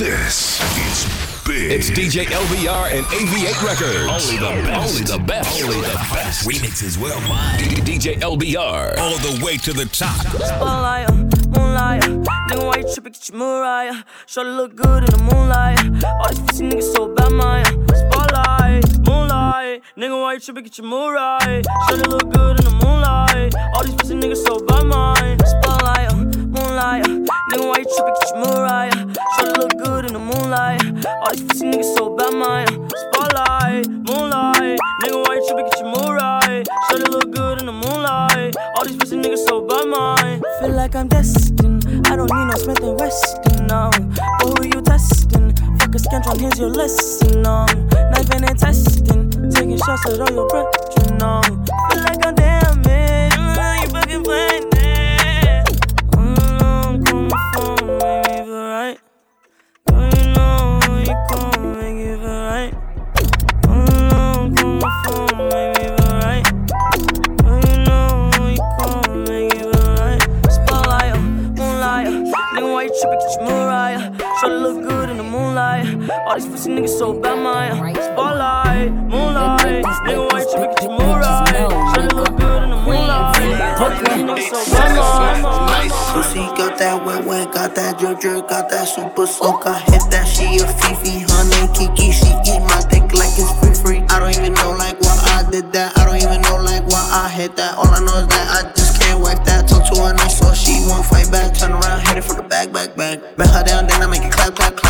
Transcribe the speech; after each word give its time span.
This 0.00 0.56
is 0.88 1.44
big. 1.44 1.72
It's 1.72 1.90
DJ 1.90 2.24
LBR 2.24 2.96
and 2.96 3.04
AV8 3.04 3.62
Records. 3.62 4.30
Only 4.30 4.38
the 4.38 4.62
best. 4.64 4.96
Only 4.96 5.04
the 5.04 5.18
best. 5.26 5.62
Only 5.62 5.76
the 5.82 5.92
best. 6.08 6.48
Remixes 6.48 6.96
worldwide. 6.96 7.60
DJ 7.84 8.18
LBR. 8.18 8.96
All 8.96 9.18
the 9.18 9.44
way 9.44 9.58
to 9.58 9.74
the 9.74 9.84
top. 9.84 10.24
Spotlight, 10.24 11.10
uh, 11.10 11.12
moonlight. 11.52 12.04
uh, 12.04 12.08
Nigga, 12.48 12.64
why 12.66 12.76
you 12.78 12.84
tripping? 12.94 13.12
Get 13.12 13.28
your 13.28 13.36
Mariah. 13.36 14.02
Show 14.24 14.40
look 14.40 14.74
good 14.74 15.04
in 15.04 15.10
the 15.10 15.22
moonlight. 15.34 15.78
All 16.02 16.28
these 16.30 16.40
pussy 16.48 16.64
niggas 16.64 16.94
so 16.94 17.14
bad, 17.14 17.32
my 17.32 17.60
uh, 17.60 17.94
spotlight, 17.94 19.06
moonlight. 19.06 19.82
Nigga, 19.98 20.18
why 20.18 20.32
you 20.32 20.40
tripping? 20.40 20.64
Get 20.64 20.78
your 20.78 20.86
Mariah. 20.86 21.62
Show 21.90 21.96
look 22.08 22.32
good 22.32 22.58
in 22.58 22.64
the 22.64 22.80
moonlight. 22.82 23.54
All 23.74 23.84
these 23.84 23.96
pussy 23.96 24.14
niggas 24.14 24.46
so 24.46 24.64
bad, 24.64 24.84
my 24.86 25.36
spotlight, 25.44 26.08
uh, 26.10 26.14
moonlight. 26.16 27.19
Nigga, 27.50 27.66
why 27.66 27.78
you 27.78 27.84
tripping? 27.84 28.14
Get 28.14 28.30
your 28.30 28.38
Mariah. 28.46 28.92
Show 29.34 29.44
look 29.58 29.76
good 29.82 30.04
in 30.04 30.12
the 30.12 30.20
moonlight. 30.20 30.82
All 31.04 31.32
these 31.32 31.42
pussy 31.42 31.66
niggas 31.66 31.96
so 31.96 32.14
bad, 32.14 32.32
my 32.32 32.64
spotlight, 32.94 33.88
moonlight. 33.88 34.78
Nigga, 35.02 35.18
why 35.26 35.34
you 35.34 35.44
tripping? 35.48 35.66
Get 35.66 35.80
your 35.80 35.90
Mariah. 35.90 36.64
Show 36.88 36.96
look 37.10 37.32
good 37.32 37.58
in 37.58 37.66
the 37.66 37.72
moonlight. 37.72 38.54
All 38.76 38.84
these 38.84 38.96
pussy 38.98 39.16
niggas 39.16 39.44
so 39.48 39.66
bad, 39.66 39.88
my 39.88 40.40
Feel 40.60 40.76
like 40.76 40.94
I'm 40.94 41.08
destined. 41.08 41.84
I 42.06 42.14
don't 42.14 42.30
need 42.30 42.46
no 42.46 42.54
Smith 42.54 42.82
and 42.84 43.00
Wesson, 43.00 43.66
no. 43.66 43.90
But 44.38 44.58
who 44.58 44.66
you 44.68 44.80
testing? 44.82 45.50
Fuck 45.78 45.94
a 45.94 45.98
scantron, 45.98 46.38
here's 46.38 46.56
your 46.56 46.68
lesson, 46.70 47.42
no. 47.42 47.66
Knife 47.66 48.30
and 48.30 48.58
testing. 48.60 49.28
Taking 49.50 49.78
shots 49.78 50.06
at 50.06 50.20
all 50.20 50.30
your 50.30 50.46
brethren, 50.46 51.18
no. 51.18 51.42
Feel 51.42 52.02
like 52.04 52.24
I'm 52.24 52.39
All 76.30 76.36
these 76.36 76.46
pussy 76.46 76.70
niggas 76.70 76.96
so 76.96 77.12
bad, 77.12 77.42
my 77.42 77.92
spotlight, 77.92 78.92
moonlight, 79.10 79.82
nigga, 80.06 80.30
why 80.30 80.38
you 80.38 80.46
tripping? 80.54 80.76
Get 80.78 80.82
your 80.86 81.18
Mariah. 81.18 81.66
Try 81.90 82.06
to 82.06 82.14
look 82.14 82.38
good 82.38 82.62
in 82.62 82.70
the 82.70 82.76
moonlight. 82.86 83.82
All 83.82 83.90
these 83.90 83.98
pussy 83.98 84.22
niggas 84.22 84.46
so 84.46 84.70
bad, 84.70 85.42
my. 85.42 85.90
Pussy 86.14 86.46
got 86.54 86.78
that 86.78 87.04
wet 87.04 87.24
wet, 87.26 87.52
got 87.52 87.74
that 87.74 87.98
drip 87.98 88.20
drip, 88.20 88.46
got 88.48 88.70
that 88.70 88.86
super 88.86 89.26
soak. 89.26 89.66
I 89.66 89.80
hit 89.90 90.06
that, 90.14 90.22
she 90.22 90.62
a 90.62 90.70
Fifi, 90.78 91.26
honey 91.26 91.66
Kiki, 91.74 92.14
she 92.14 92.30
eat 92.46 92.62
my 92.62 92.78
dick 92.86 93.10
like 93.10 93.34
it's 93.34 93.50
free 93.58 93.74
free. 93.74 94.00
I 94.06 94.22
don't 94.22 94.30
even 94.30 94.54
know 94.54 94.70
like 94.78 95.02
why 95.02 95.18
I 95.34 95.50
did 95.50 95.72
that. 95.72 95.98
I 95.98 96.06
don't 96.06 96.22
even 96.22 96.42
know 96.46 96.62
like 96.62 96.86
why 96.86 97.02
I 97.10 97.28
hit 97.28 97.56
that. 97.56 97.74
All 97.74 97.90
I 97.90 97.98
know 98.06 98.22
is 98.22 98.28
that 98.30 98.46
I 98.54 98.70
just 98.78 99.02
can't 99.02 99.18
wipe 99.18 99.42
that. 99.50 99.66
Talk 99.66 99.82
to 99.90 99.98
her 99.98 100.14
nice, 100.14 100.38
so 100.38 100.54
she 100.54 100.78
won't 100.86 101.02
fight 101.06 101.26
back. 101.34 101.58
Turn 101.58 101.72
around, 101.72 102.06
hit 102.06 102.18
it 102.18 102.22
for 102.22 102.38
the 102.38 102.46
back, 102.46 102.70
back, 102.70 102.94
back. 102.94 103.18
Bet 103.34 103.50
her 103.50 103.64
down, 103.66 103.90
then 103.90 103.98
I 103.98 104.06
make 104.06 104.22
it 104.22 104.30
clap, 104.30 104.54
clap, 104.54 104.78
clap. 104.78 104.89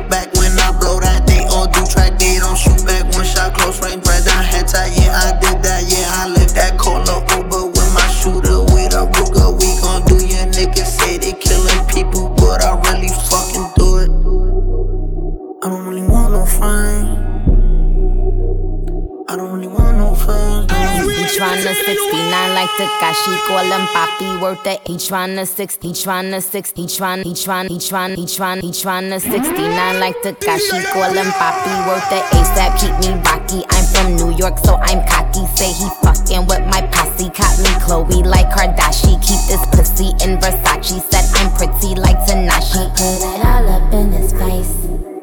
worth 24.51 24.67
it. 24.67 24.81
He 24.85 24.95
tryna 24.95 25.47
60, 25.47 25.87
he 25.87 25.93
tryna 25.93 26.43
60, 26.43 26.81
he 26.81 26.87
tryna, 26.87 27.23
he 27.23 27.31
tryna, 27.31 27.69
he 27.69 27.75
tryna, 27.75 28.15
he 28.15 28.25
tryna, 28.25 28.61
he 28.61 28.71
tryna 28.71 29.21
69 29.21 29.99
like 29.99 30.15
Tekashi, 30.23 30.83
call 30.91 31.13
him 31.13 31.31
Papi, 31.39 31.87
worth 31.87 32.11
it. 32.11 32.23
ASAP, 32.35 32.71
keep 32.79 32.95
me 32.99 33.15
rocky. 33.23 33.63
I'm 33.69 33.85
from 33.93 34.15
New 34.17 34.35
York, 34.35 34.59
so 34.59 34.75
I'm 34.75 35.07
cocky. 35.07 35.45
Say 35.55 35.71
he 35.71 35.87
fucking 36.03 36.47
with 36.47 36.63
my 36.67 36.81
posse, 36.91 37.29
caught 37.31 37.57
me 37.63 37.71
Chloe 37.85 38.23
like 38.23 38.49
Kardashian. 38.51 39.21
Keep 39.23 39.41
this 39.47 39.63
pussy 39.71 40.09
in 40.23 40.37
Versace, 40.39 40.99
said 41.09 41.25
I'm 41.39 41.49
pretty 41.55 41.95
like 41.95 42.19
Tanashi. 42.27 42.91
Put 42.99 43.23
it 43.23 43.45
all 43.45 43.69
up 43.69 43.93
in 43.93 44.11
his 44.11 44.33
face. 44.33 44.75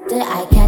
Did 0.08 0.22
I 0.22 0.46
catch 0.50 0.67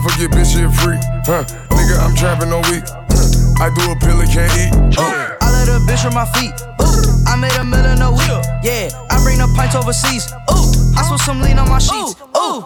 I 0.00 0.02
forget 0.02 0.30
bitch 0.32 0.56
shit 0.56 0.72
free, 0.80 0.96
huh? 1.28 1.44
Nigga, 1.76 2.00
I'm 2.00 2.16
trapping 2.16 2.48
all 2.48 2.64
week. 2.72 2.88
Huh. 2.88 3.60
I 3.60 3.68
do 3.68 3.84
a 3.92 3.96
pill 4.00 4.16
and 4.16 4.32
can't 4.32 4.48
eat. 4.56 4.72
Uh. 4.96 5.36
I 5.44 5.52
let 5.52 5.68
a 5.68 5.76
bitch 5.84 6.08
on 6.08 6.16
my 6.16 6.24
feet. 6.32 6.56
Ooh, 6.80 7.28
I 7.28 7.36
made 7.36 7.52
a 7.60 7.64
million 7.68 8.00
a 8.00 8.08
week. 8.08 8.32
Yeah, 8.64 8.88
I 9.12 9.20
bring 9.20 9.36
the 9.36 9.52
pints 9.52 9.76
overseas. 9.76 10.32
Ooh, 10.48 10.96
I 10.96 11.04
spill 11.04 11.18
some 11.20 11.42
lean 11.44 11.58
on 11.58 11.68
my 11.68 11.76
sheets. 11.76 12.16
Ooh, 12.32 12.64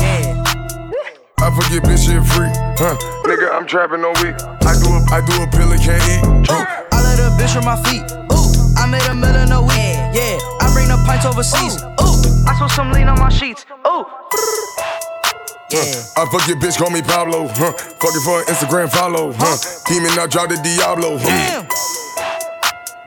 yeah. 0.00 0.32
I 1.44 1.52
forget 1.52 1.84
bitch 1.84 2.08
shit 2.08 2.24
free, 2.24 2.48
huh? 2.80 2.96
Nigga, 3.28 3.52
I'm 3.52 3.68
trapping 3.68 4.00
all 4.00 4.16
week. 4.24 4.40
I 4.64 4.72
do 4.80 4.96
a, 4.96 5.00
I 5.12 5.20
do 5.20 5.44
a 5.44 5.46
pill 5.52 5.68
and 5.76 5.82
can't 5.84 6.00
eat. 6.08 6.24
Uh. 6.48 6.64
I 6.88 7.04
let 7.04 7.20
a 7.20 7.36
bitch 7.36 7.52
on 7.52 7.68
my 7.68 7.76
feet. 7.84 8.00
Ooh, 8.32 8.48
I 8.80 8.88
made 8.88 9.04
a 9.12 9.14
million 9.14 9.52
a 9.52 9.60
week. 9.60 10.00
Yeah, 10.16 10.40
I 10.64 10.72
bring 10.72 10.88
the 10.88 10.96
pints 11.04 11.28
overseas. 11.28 11.84
Ooh, 12.00 12.48
I 12.48 12.56
spill 12.56 12.70
some 12.70 12.92
lean 12.96 13.08
on 13.12 13.20
my 13.20 13.28
sheets. 13.28 13.66
Ooh. 15.72 15.80
Yeah. 15.80 16.20
I 16.20 16.28
forget 16.28 16.60
bitch, 16.60 16.76
call 16.76 16.90
me 16.90 17.00
Pablo, 17.00 17.48
huh? 17.48 17.72
Fucking 17.72 18.24
for 18.24 18.40
an 18.40 18.46
Instagram 18.46 18.90
follow, 18.92 19.32
huh? 19.32 19.56
Demon, 19.88 20.18
I 20.18 20.26
drop 20.26 20.50
the 20.50 20.60
Diablo, 20.60 21.16
huh? 21.16 21.26
Damn. 21.26 21.64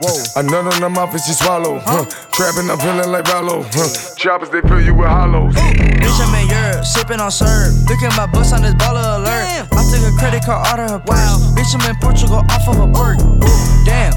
Whoa. 0.01 0.11
I 0.35 0.41
nut 0.41 0.67
on 0.67 0.81
the 0.81 0.89
mouth 0.89 1.13
and 1.13 1.21
she 1.21 1.31
swallow, 1.31 1.79
huh? 1.79 2.03
Trapping, 2.35 2.67
I'm 2.67 2.77
feeling 2.79 3.07
like 3.09 3.25
Rallo, 3.31 3.63
huh? 3.63 4.15
Choppers, 4.17 4.49
they 4.49 4.59
fill 4.61 4.81
you 4.81 4.93
with 4.93 5.07
hollows. 5.07 5.55
Bitch, 5.55 6.19
I'm 6.19 6.35
in 6.35 6.49
Europe, 6.51 6.83
sipping 6.83 7.21
on 7.21 7.31
syrup. 7.31 7.71
Look 7.87 8.03
at 8.03 8.11
my 8.17 8.27
bus 8.27 8.51
on 8.51 8.61
this 8.61 8.75
baller 8.75 9.21
alert. 9.21 9.45
Damn. 9.47 9.65
I 9.71 9.81
took 9.87 10.03
a 10.03 10.11
credit 10.19 10.43
card 10.43 10.67
out 10.67 10.79
of 10.83 10.89
her 10.89 10.99
purse. 10.99 11.39
Bitch, 11.55 11.71
I'm 11.79 11.85
in 11.87 11.95
Portugal 12.01 12.43
off 12.49 12.67
of 12.67 12.81
a 12.83 12.91
perk. 12.91 13.23
Damn, 13.87 14.11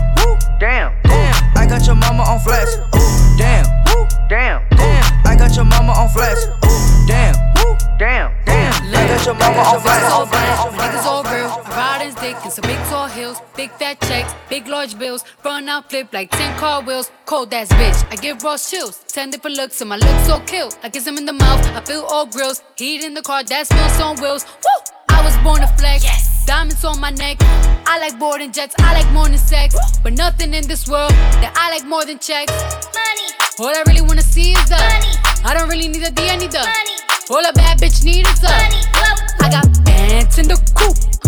damn, 0.59 0.97
damn. 1.05 1.37
I 1.55 1.67
got 1.69 1.87
your 1.87 1.95
mama 1.95 2.25
on 2.25 2.41
flex. 2.41 2.75
Damn, 3.39 3.63
damn, 4.29 4.63
damn. 4.71 5.27
I 5.27 5.37
got 5.37 5.55
your 5.57 5.65
mama 5.65 5.93
on 5.93 6.09
flex. 6.09 6.47
Damn, 7.07 7.35
damn, 7.99 8.33
damn. 8.45 8.73
I 8.95 9.07
got 9.09 9.25
your 9.27 9.35
mama 9.35 9.59
on 9.59 9.81
Niggas 9.81 10.11
all 10.11 10.27
flex. 10.27 10.77
niggas 10.77 11.05
all 11.05 11.23
real. 11.25 11.47
I 11.65 11.71
ride 11.77 12.07
in 12.09 12.15
dick 12.15 12.37
in 12.45 12.51
some 12.51 12.63
big 12.63 12.79
tall 12.89 13.07
hills, 13.09 13.39
big 13.57 13.71
fat 13.73 14.01
checks, 14.03 14.35
big 14.49 14.67
large 14.69 14.99
bills. 14.99 15.25
Run 15.45 15.69
out, 15.69 15.91
flip 15.91 16.13
like 16.13 16.31
10 16.31 16.59
car 16.59 16.83
wheels. 16.83 17.11
Cold 17.27 17.53
ass 17.55 17.69
bitch, 17.69 18.07
I 18.13 18.17
give 18.17 18.43
raw 18.43 18.57
chills. 18.57 19.03
10 19.09 19.31
different 19.31 19.57
looks, 19.57 19.81
and 19.81 19.89
my 19.91 19.97
looks 19.97 20.27
so 20.27 20.41
kill. 20.41 20.71
I 20.83 20.91
kiss 20.91 21.07
him 21.07 21.17
in 21.19 21.25
the 21.25 21.33
mouth, 21.33 21.65
I 21.75 21.81
feel 21.81 22.03
all 22.03 22.27
grills. 22.27 22.63
Heat 22.77 23.05
in 23.05 23.15
the 23.15 23.23
car, 23.23 23.43
that 23.45 23.67
smells 23.67 24.01
on 24.01 24.21
wheels. 24.21 24.45
Woo! 24.45 24.98
I 25.19 25.25
was 25.25 25.37
born 25.39 25.61
to 25.61 25.67
flex. 25.77 26.05
Yes. 26.05 26.47
Diamonds 26.47 26.85
on 26.85 27.01
my 27.01 27.11
neck. 27.11 27.39
I 27.91 27.99
like 27.99 28.21
boarding 28.21 28.53
jets. 28.53 28.75
I 28.79 28.95
like 28.95 29.13
more 29.13 29.29
than 29.29 29.37
sex. 29.37 29.75
But 30.01 30.13
nothing 30.13 30.55
in 30.55 30.69
this 30.69 30.87
world 30.89 31.11
that 31.43 31.53
I 31.57 31.75
like 31.75 31.85
more 31.85 32.05
than 32.05 32.21
checks. 32.21 32.53
Money. 32.95 33.29
All 33.59 33.75
I 33.75 33.83
really 33.89 34.01
wanna 34.01 34.23
see 34.23 34.53
is 34.53 34.69
the 34.69 34.79
money. 34.79 35.13
I 35.45 35.55
don't 35.55 35.69
really 35.69 35.89
need 35.89 36.05
a 36.05 36.13
D, 36.13 36.23
I 36.31 36.37
need 36.37 36.53
the 36.53 36.63
money. 36.63 36.95
All 37.31 37.45
a 37.45 37.53
bad 37.53 37.79
bitch 37.79 38.05
need 38.05 38.29
is 38.29 38.41
the 38.41 38.47
money. 38.47 38.81
Whoa. 38.95 39.45
I 39.45 39.51
got 39.51 39.67
pants 39.85 40.39
in 40.39 40.47
the 40.47 40.57
coop 40.79 41.28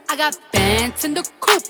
I 0.11 0.17
got 0.17 0.37
bands 0.51 1.05
in 1.05 1.13
the 1.13 1.23
coop. 1.39 1.63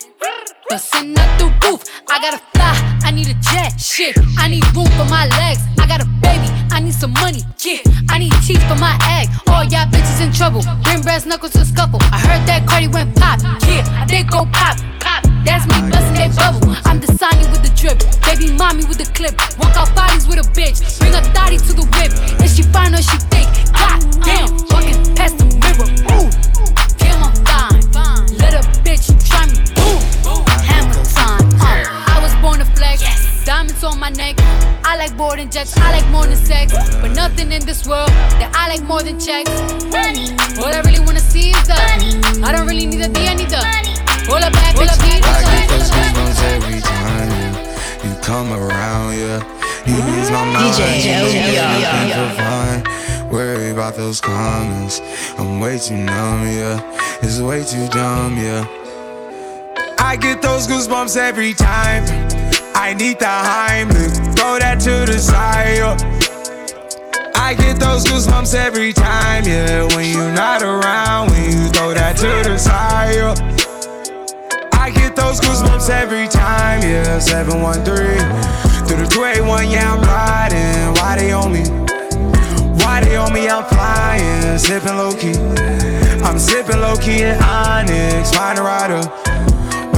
Bustin' 0.68 1.16
out 1.16 1.38
the 1.38 1.46
roof. 1.62 1.86
I 2.10 2.18
gotta 2.18 2.42
fly, 2.58 2.74
I 3.06 3.12
need 3.12 3.28
a 3.30 3.36
jet. 3.36 3.80
Shit, 3.80 4.18
I 4.36 4.48
need 4.48 4.66
room 4.74 4.90
for 4.98 5.06
my 5.06 5.30
legs. 5.30 5.62
I 5.78 5.86
got 5.86 6.02
a 6.02 6.10
baby, 6.26 6.50
I 6.74 6.80
need 6.80 6.96
some 6.96 7.14
money. 7.14 7.46
Yeah, 7.62 7.86
I 8.10 8.18
need 8.18 8.34
teeth 8.42 8.66
for 8.66 8.74
my 8.82 8.98
egg. 9.14 9.30
All 9.46 9.64
y'all 9.66 9.86
bitches 9.94 10.26
in 10.26 10.34
trouble. 10.34 10.66
Bring 10.82 11.04
brass 11.04 11.28
knuckles 11.28 11.54
to 11.54 11.64
scuffle. 11.64 12.00
I 12.10 12.18
heard 12.18 12.42
that 12.50 12.66
Cardi 12.66 12.88
went 12.88 13.16
pop. 13.16 13.38
Yeah, 13.70 14.08
They 14.10 14.24
go 14.24 14.50
pop. 14.50 14.74
Pop. 15.06 15.22
That's 15.46 15.70
me 15.70 15.78
bustin' 15.94 16.18
that 16.18 16.34
bubble. 16.34 16.74
I'm 16.90 17.00
the 17.00 17.14
Sonny 17.14 17.46
with 17.54 17.62
the 17.62 17.70
drip. 17.78 18.02
Baby 18.26 18.58
mommy 18.58 18.86
with 18.86 18.98
the 18.98 19.10
clip. 19.14 19.38
Walk 19.62 19.78
out 19.78 19.94
bodies 19.94 20.26
with 20.26 20.42
a 20.42 20.48
bitch. 20.58 20.82
Bring 20.98 21.14
a 21.14 21.22
thotty 21.38 21.62
to 21.62 21.74
the 21.78 21.86
whip. 21.94 22.10
Is 22.42 22.58
she 22.58 22.64
fine 22.64 22.96
or 22.96 23.06
she 23.06 23.22
thick? 23.30 23.46
God 23.78 24.02
damn, 24.26 24.50
walking 24.74 24.98
past 25.14 25.38
the 25.38 25.61
nothing 37.52 37.62
in 37.62 37.68
this 37.68 37.88
world 37.88 38.10
that 38.40 38.52
I 38.56 38.68
like 38.70 38.84
more 38.84 39.04
than 39.04 39.20
checks. 39.20 39.52
All 40.58 40.74
I 40.74 40.82
really 40.86 41.00
wanna 41.00 41.20
see 41.20 41.52
is 41.52 41.68
the. 41.68 41.76
I 42.44 42.52
don't 42.52 42.68
really 42.68 42.86
need 42.88 43.02
a 43.02 43.08
D, 43.08 43.28
I 43.28 43.34
need 43.34 43.50
the. 43.50 43.60
Pull 44.26 44.38
it 44.38 44.54
back, 44.54 44.76
pull 44.76 44.84
it. 44.84 44.92
I 44.92 44.98
get 44.98 45.70
those 45.70 45.90
goosebumps 45.92 46.42
every 46.56 46.82
time 46.82 47.30
you, 47.40 48.10
you 48.10 48.16
come 48.22 48.54
around, 48.54 49.18
yeah. 49.18 49.40
You 49.86 49.96
ease 50.16 50.32
my 50.32 50.46
mind, 50.46 50.78
yeah. 52.08 53.30
Worry 53.32 53.72
about 53.72 53.96
those 53.96 54.22
comments. 54.22 55.02
I'm 55.38 55.60
way 55.60 55.80
too 55.80 55.98
numb, 55.98 56.48
yeah. 56.48 56.80
It's 57.22 57.40
way 57.40 57.64
too 57.64 57.88
dumb, 57.90 58.38
yeah. 58.38 58.66
I 60.00 60.16
get 60.16 60.42
those 60.42 60.68
goosebumps 60.68 61.18
every 61.18 61.54
time. 61.54 62.04
I 62.76 62.94
need 62.94 63.20
the 63.20 63.26
Heimlich, 63.26 64.36
throw 64.36 64.60
that 64.60 64.80
to 64.82 65.06
the 65.12 65.20
side. 65.20 66.11
I 67.52 67.54
get 67.54 67.82
those 67.82 68.06
goosebumps 68.06 68.56
every 68.56 68.94
time, 68.94 69.44
yeah. 69.44 69.84
When 69.94 70.10
you're 70.10 70.32
not 70.32 70.62
around, 70.64 71.32
when 71.32 71.52
you 71.52 71.68
throw 71.68 71.94
that 71.94 72.16
to 72.16 72.50
the 72.50 72.58
side. 72.58 73.14
yeah. 73.14 73.36
I 74.72 74.90
get 74.90 75.18
those 75.18 75.42
goosebumps 75.42 75.90
every 75.90 76.30
time, 76.30 76.82
yeah. 76.82 77.20
713 77.20 77.84
through 78.88 79.04
the 79.04 79.10
281, 79.12 79.70
yeah, 79.70 79.94
I'm 79.94 80.00
riding. 80.00 80.94
Why 80.96 81.18
they 81.18 81.34
on 81.34 81.52
me? 81.52 81.68
Why 82.86 83.04
they 83.04 83.18
on 83.18 83.34
me? 83.34 83.50
I'm 83.50 83.66
flying, 83.66 84.58
sipping 84.58 84.96
low 84.96 85.12
key. 85.12 85.36
I'm 86.24 86.40
sipping 86.40 86.80
low 86.80 86.96
key 86.96 87.24
in 87.24 87.36
Onyx, 87.44 88.32
find 88.32 88.60
a 88.60 88.64
rider. 88.64 89.51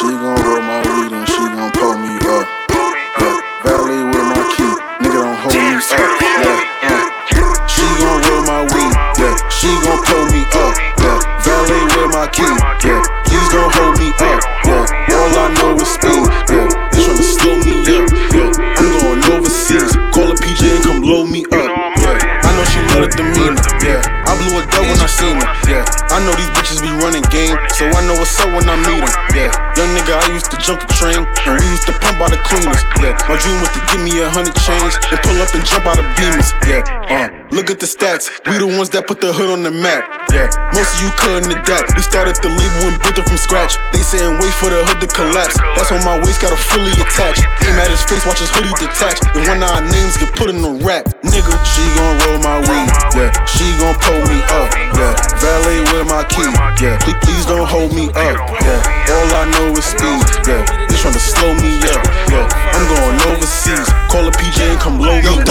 She 0.00 0.06
gon' 0.06 0.32
roll 0.40 0.62
my 0.64 0.80
weed 0.80 1.12
and 1.12 1.28
she 1.28 1.44
gon' 1.44 1.70
pull 1.76 1.92
me 2.00 2.16
up. 2.24 2.48
Yeah, 2.72 3.36
valley 3.60 4.00
with 4.08 4.26
my 4.32 4.40
key, 4.56 4.72
nigga 4.96 5.20
don't 5.20 5.36
hold 5.36 5.52
me 5.52 5.76
up. 5.76 5.84
Yeah, 6.40 6.88
uh. 6.88 7.68
She 7.68 7.84
gon' 8.00 8.24
roll 8.24 8.42
my 8.48 8.64
weed, 8.72 8.94
yeah, 9.20 9.36
she 9.52 9.68
gon' 9.84 10.00
pull 10.00 10.24
me 10.32 10.40
up. 10.56 10.72
Yeah, 11.04 11.20
valley 11.44 11.84
with 11.84 12.16
my 12.16 12.24
key, 12.32 12.48
yeah, 12.48 13.04
please 13.28 13.48
don't 13.52 13.68
hold 13.76 14.00
me 14.00 14.08
up. 14.24 14.40
Yeah, 14.64 15.20
all 15.20 15.36
I 15.36 15.52
know 15.60 15.76
is 15.76 15.92
speed, 15.92 16.24
yeah, 16.48 16.64
they 16.96 17.04
tryna 17.04 17.20
slow 17.20 17.60
me 17.60 17.84
up. 17.84 18.08
Yeah, 18.32 18.48
I'm 18.80 18.88
going 19.04 19.20
overseas, 19.36 19.92
call 20.16 20.32
a 20.32 20.34
PJ 20.34 20.64
and 20.64 20.82
come 20.82 21.00
blow 21.02 21.26
me 21.26 21.44
up. 21.44 21.52
Yeah, 21.52 22.40
I 22.40 22.56
know 22.56 22.64
she 22.64 22.80
love 22.96 23.04
the 23.04 23.20
demeanor. 23.20 23.60
Yeah, 23.84 24.00
When 24.60 25.00
I. 25.00 25.10
Yeah, 25.68 25.84
I 26.10 26.18
know 26.24 26.34
these 26.34 26.50
bitches 26.56 26.82
be 26.82 26.90
running 27.00 27.22
game, 27.30 27.54
so 27.76 27.86
I 27.86 28.00
know 28.04 28.16
what's 28.18 28.34
up 28.40 28.50
when 28.50 28.66
I 28.68 28.76
meet 28.82 29.00
her. 29.00 29.12
Yeah, 29.32 29.52
young 29.78 29.92
nigga, 29.94 30.18
I 30.18 30.32
used 30.34 30.50
to 30.50 30.58
jump 30.58 30.82
the 30.82 30.90
train, 30.96 31.22
and 31.22 31.52
we 31.56 31.64
used 31.70 31.86
to 31.86 31.94
pump 31.96 32.20
out 32.20 32.34
the 32.34 32.40
cleaners. 32.42 32.82
Yeah, 32.98 33.14
my 33.28 33.38
dream 33.38 33.60
was 33.62 33.70
to 33.76 33.80
give 33.88 34.02
me 34.02 34.18
a 34.20 34.28
hundred 34.28 34.56
chains 34.60 34.98
and 35.12 35.20
pull 35.22 35.38
up 35.40 35.52
and 35.54 35.64
jump 35.64 35.86
out 35.86 35.96
of 35.96 36.04
beamers. 36.18 36.50
Yeah, 36.66 36.82
uh, 37.08 37.28
look 37.54 37.70
at 37.70 37.78
the 37.78 37.86
stats, 37.86 38.28
we 38.48 38.58
the 38.58 38.66
ones 38.66 38.90
that 38.90 39.06
put 39.06 39.20
the 39.20 39.32
hood 39.32 39.48
on 39.48 39.62
the 39.62 39.70
map. 39.70 40.04
Yeah, 40.34 40.50
most 40.74 40.98
of 40.98 41.04
you 41.04 41.10
couldn't 41.16 41.52
adapt. 41.52 41.94
We 41.94 42.02
started 42.02 42.36
the 42.42 42.50
label 42.50 42.90
and 42.90 42.98
built 43.00 43.16
it 43.16 43.26
from 43.28 43.38
scratch. 43.38 43.78
They 43.94 44.02
saying 44.02 44.40
wait 44.42 44.54
for 44.58 44.68
the 44.68 44.82
hood 44.82 45.00
to 45.00 45.08
collapse. 45.08 45.54
That's 45.78 45.90
when 45.94 46.02
my 46.02 46.18
waist 46.18 46.42
got 46.42 46.50
a 46.50 46.60
fully 46.60 46.92
attached. 46.98 47.46
Aim 47.66 47.78
at 47.78 47.88
his 47.88 48.02
face, 48.04 48.26
watch 48.26 48.42
his 48.42 48.50
hoodie 48.50 48.74
detach. 48.78 49.22
And 49.38 49.46
when 49.46 49.62
our 49.62 49.82
names 49.86 50.18
get 50.18 50.34
put 50.34 50.50
in 50.50 50.62
the 50.62 50.74
rap, 50.82 51.06
nigga, 51.22 51.54
she 51.66 51.82
gon' 51.94 52.14
roll 52.26 52.38
my 52.42 52.58
weed. 52.66 52.90
Yeah, 53.14 53.30
she 53.46 53.66
gon' 53.78 53.94
pull 54.02 54.22
me 54.26 54.38
up. 54.50 54.68
Yeah, 54.98 55.14
valet 55.38 55.80
with 55.92 56.06
my 56.10 56.24
key. 56.26 56.48
Yeah, 56.82 56.98
please, 57.22 57.46
don't 57.46 57.66
hold 57.66 57.92
me 57.94 58.08
up. 58.10 58.36
Yeah, 58.60 59.14
all 59.14 59.30
I 59.40 59.44
know 59.54 59.72
is 59.76 59.84
speed. 59.84 60.26
Yeah, 60.46 60.62
they 60.88 60.96
tryna 60.98 61.22
slow 61.22 61.54
me 61.54 61.78
up. 61.94 62.02
Yeah, 62.30 62.46
I'm 62.74 62.84
going 62.90 63.18
overseas. 63.30 63.88
Call 64.10 64.26
a 64.26 64.32
PJ 64.32 64.58
and 64.74 64.80
come 64.80 64.98
blow 64.98 65.16
me 65.20 65.28
up. 65.28 65.46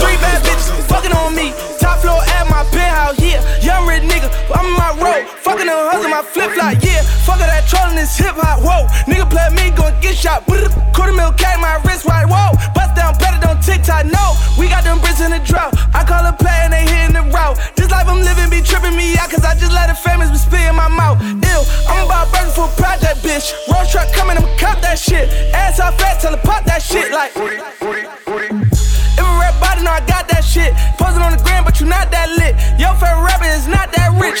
Three 0.00 0.18
bad 0.18 0.42
bitches 0.42 0.70
fucking 0.88 1.12
on 1.12 1.34
me. 1.34 1.52
Top 1.78 2.00
floor 2.00 2.19
my 2.60 2.70
penthouse, 2.70 3.16
yeah. 3.20 3.40
Young 3.64 3.88
rich 3.88 4.04
nigga, 4.04 4.28
I'm 4.52 4.66
in 4.68 4.76
my 4.76 4.92
road. 5.00 5.24
Fucking 5.40 5.64
them 5.64 5.80
hustle, 5.88 6.10
my 6.12 6.20
flip 6.20 6.52
flop, 6.52 6.76
yeah. 6.84 7.00
Fuck 7.24 7.40
all 7.40 7.48
that 7.48 7.64
trolling 7.64 7.96
this 7.96 8.12
hip 8.16 8.36
hop, 8.36 8.60
whoa. 8.60 8.84
Nigga 9.08 9.24
play 9.32 9.48
me, 9.56 9.72
gon' 9.72 9.96
get 10.00 10.16
shot. 10.16 10.44
Quarter 10.44 11.16
mil 11.16 11.32
K, 11.40 11.44
my 11.56 11.80
wrist 11.88 12.04
wide, 12.04 12.28
whoa. 12.28 12.52
Bust 12.76 12.92
down 12.96 13.16
better 13.16 13.40
on 13.48 13.60
TikTok, 13.64 14.04
no. 14.12 14.36
We 14.60 14.68
got 14.68 14.84
them 14.84 15.00
bricks 15.00 15.24
in 15.24 15.32
the 15.32 15.40
drought. 15.40 15.72
I 15.96 16.04
call 16.04 16.20
a 16.20 16.36
play 16.36 16.68
and 16.68 16.72
they 16.72 16.84
hitting 16.84 17.16
the 17.16 17.24
route. 17.32 17.56
This 17.76 17.88
life 17.88 18.08
I'm 18.08 18.20
living 18.20 18.52
be 18.52 18.60
tripping 18.60 18.96
me 18.96 19.16
out, 19.16 19.32
cause 19.32 19.44
I 19.44 19.56
just 19.56 19.72
let 19.72 19.88
the 19.88 19.96
famous 19.96 20.28
be 20.28 20.36
spit 20.36 20.60
in 20.60 20.76
my 20.76 20.88
mouth. 20.88 21.16
Ew, 21.24 21.60
I'm 21.88 22.04
about 22.04 22.28
burger 22.28 22.52
for 22.52 22.68
pride 22.76 23.00
that 23.00 23.24
bitch. 23.24 23.56
Road 23.72 23.88
truck 23.88 24.12
coming, 24.12 24.36
I'ma 24.36 24.52
cop 24.60 24.84
that 24.84 25.00
shit. 25.00 25.32
Ass 25.56 25.80
off 25.80 25.96
fat, 25.96 26.20
tell 26.20 26.36
her 26.36 26.42
pop 26.44 26.68
that 26.68 26.84
shit 26.84 27.08
like. 27.08 27.32
If 29.20 29.26
a 29.28 29.36
rap 29.36 29.60
body, 29.60 29.84
know 29.84 29.92
I 29.92 30.00
got 30.08 30.28
that 30.32 30.40
shit. 30.40 30.72
Posing 30.96 31.20
on 31.20 31.36
the 31.36 31.42
gram, 31.44 31.64
but 31.64 31.78
you 31.78 31.84
not 31.84 32.10
that 32.10 32.32
lit. 32.40 32.56
Your 32.80 32.96
favorite 32.96 33.20
rapper 33.20 33.52
is 33.52 33.68
not 33.68 33.92
that 33.92 34.16
rich. 34.16 34.40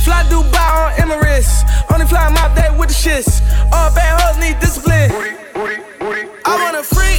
Fly 0.00 0.20
Dubai 0.32 0.68
on 0.80 0.92
Emirates. 0.96 1.60
Only 1.92 2.06
fly 2.06 2.32
my 2.32 2.48
day 2.56 2.70
with 2.78 2.88
the 2.88 2.96
shits. 2.96 3.44
All 3.68 3.92
bad 3.92 4.16
hoes 4.16 4.40
need 4.40 4.56
discipline. 4.60 5.12
I 5.12 6.52
want 6.56 6.76
a 6.80 6.82
freak 6.82 7.09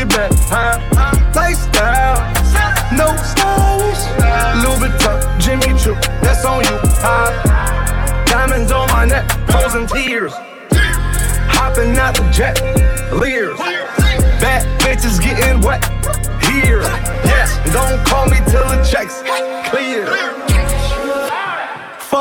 Gucci 0.00 0.08
bag, 0.08 0.32
huh? 0.48 1.32
Lifestyle, 1.34 2.20
no 2.96 3.16
stylish, 3.22 4.02
Louis 4.62 4.88
Vuitton, 4.88 5.40
Jimmy 5.40 5.78
Choo, 5.78 5.94
that's 6.22 6.44
on 6.44 6.64
you? 6.64 6.78
Diamonds 8.26 8.72
on 8.72 8.88
my 8.88 9.04
neck, 9.04 9.30
frozen 9.48 9.86
tears, 9.86 10.32
hopping 11.52 11.96
out 11.96 12.14
the 12.14 12.28
jet, 12.30 12.60
leers, 13.12 13.58
bad 13.58 14.66
bitches 14.80 15.20
getting 15.20 15.60
wet 15.60 15.84
here, 16.44 16.80
yes. 17.24 17.56
Don't 17.72 18.04
call 18.06 18.26
me 18.26 18.38
till 18.50 18.66
the 18.68 18.82
checks 18.82 19.22
clear. 19.70 20.49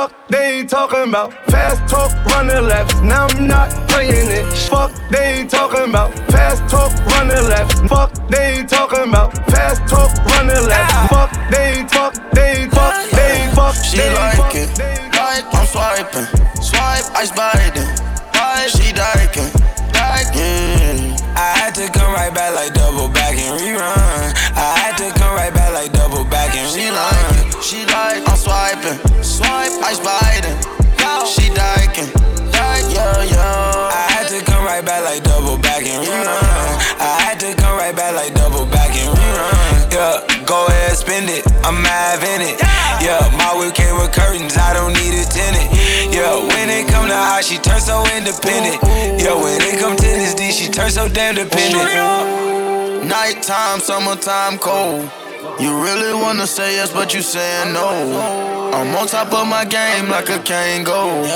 Fuck, 0.09 0.27
they 0.29 0.59
ain't 0.59 0.69
talking 0.69 1.09
about 1.09 1.33
fast 1.51 1.87
talk, 1.89 2.11
running 2.25 2.67
laps. 2.67 2.95
Now 3.01 3.27
I'm 3.27 3.47
not 3.47 3.69
playing 3.89 4.29
it. 4.29 4.45
Fuck, 4.69 4.91
they 5.09 5.39
ain't 5.39 5.49
talking 5.49 5.89
about 5.89 6.13
fast 6.31 6.69
talk, 6.69 6.91
running 7.05 7.43
laps. 7.49 7.79
Fuck, 7.81 8.13
they 8.29 8.57
ain't 8.59 8.69
talking 8.69 9.09
about 9.09 9.35
fast 9.51 9.87
talk, 9.87 10.09
running 10.25 10.67
laps. 10.67 10.93
Ah. 10.93 11.07
Fuck, 11.09 11.51
they 11.51 11.79
ain't 11.79 11.89
talk, 11.89 12.13
they 12.31 12.61
ain't 12.61 12.71
fuck, 12.71 13.09
they 13.11 13.31
ain't 13.43 13.53
fuck. 13.53 13.75
She 13.75 13.97
they 13.97 14.07
ain't 14.07 14.15
like 14.15 14.35
fuck, 14.37 14.55
it. 14.55 14.75
they 14.75 14.97
ain't 14.97 15.13
Like 15.13 15.45
I'm 15.53 15.67
swiping, 15.67 16.27
swipe, 16.61 17.05
ice 17.15 17.31
biting. 17.31 18.09
She 18.69 18.91
diking, 18.91 19.18
I'm 42.09 42.19
having 42.19 42.41
it. 42.41 42.59
Yeah, 43.05 43.21
my 43.37 43.53
whip 43.53 43.75
came 43.75 43.95
with 43.95 44.11
curtains. 44.11 44.57
I 44.57 44.73
don't 44.73 44.93
need 44.93 45.13
a 45.13 45.25
tenant. 45.29 45.69
Yeah, 46.11 46.41
when 46.41 46.69
it 46.69 46.87
come 46.87 47.07
to 47.07 47.13
how 47.13 47.39
she 47.41 47.57
turn 47.57 47.79
so 47.79 48.03
independent. 48.17 48.81
Yeah, 49.21 49.35
when 49.35 49.61
it 49.61 49.79
come 49.79 49.95
to 49.95 50.01
this 50.01 50.33
D, 50.33 50.51
she 50.51 50.71
turn 50.71 50.89
so 50.89 51.07
damn 51.07 51.35
dependent. 51.35 53.05
Nighttime, 53.05 53.79
summertime, 53.79 54.57
cold. 54.57 55.11
You 55.59 55.83
really 55.83 56.13
wanna 56.13 56.47
say 56.47 56.75
yes, 56.75 56.91
but 56.91 57.13
you 57.13 57.21
saying 57.21 57.73
no. 57.73 57.89
I'm 58.73 58.95
on 58.95 59.07
top 59.07 59.33
of 59.33 59.45
my 59.47 59.65
game 59.65 60.07
like 60.07 60.29
a 60.29 60.39
Kangol. 60.39 61.27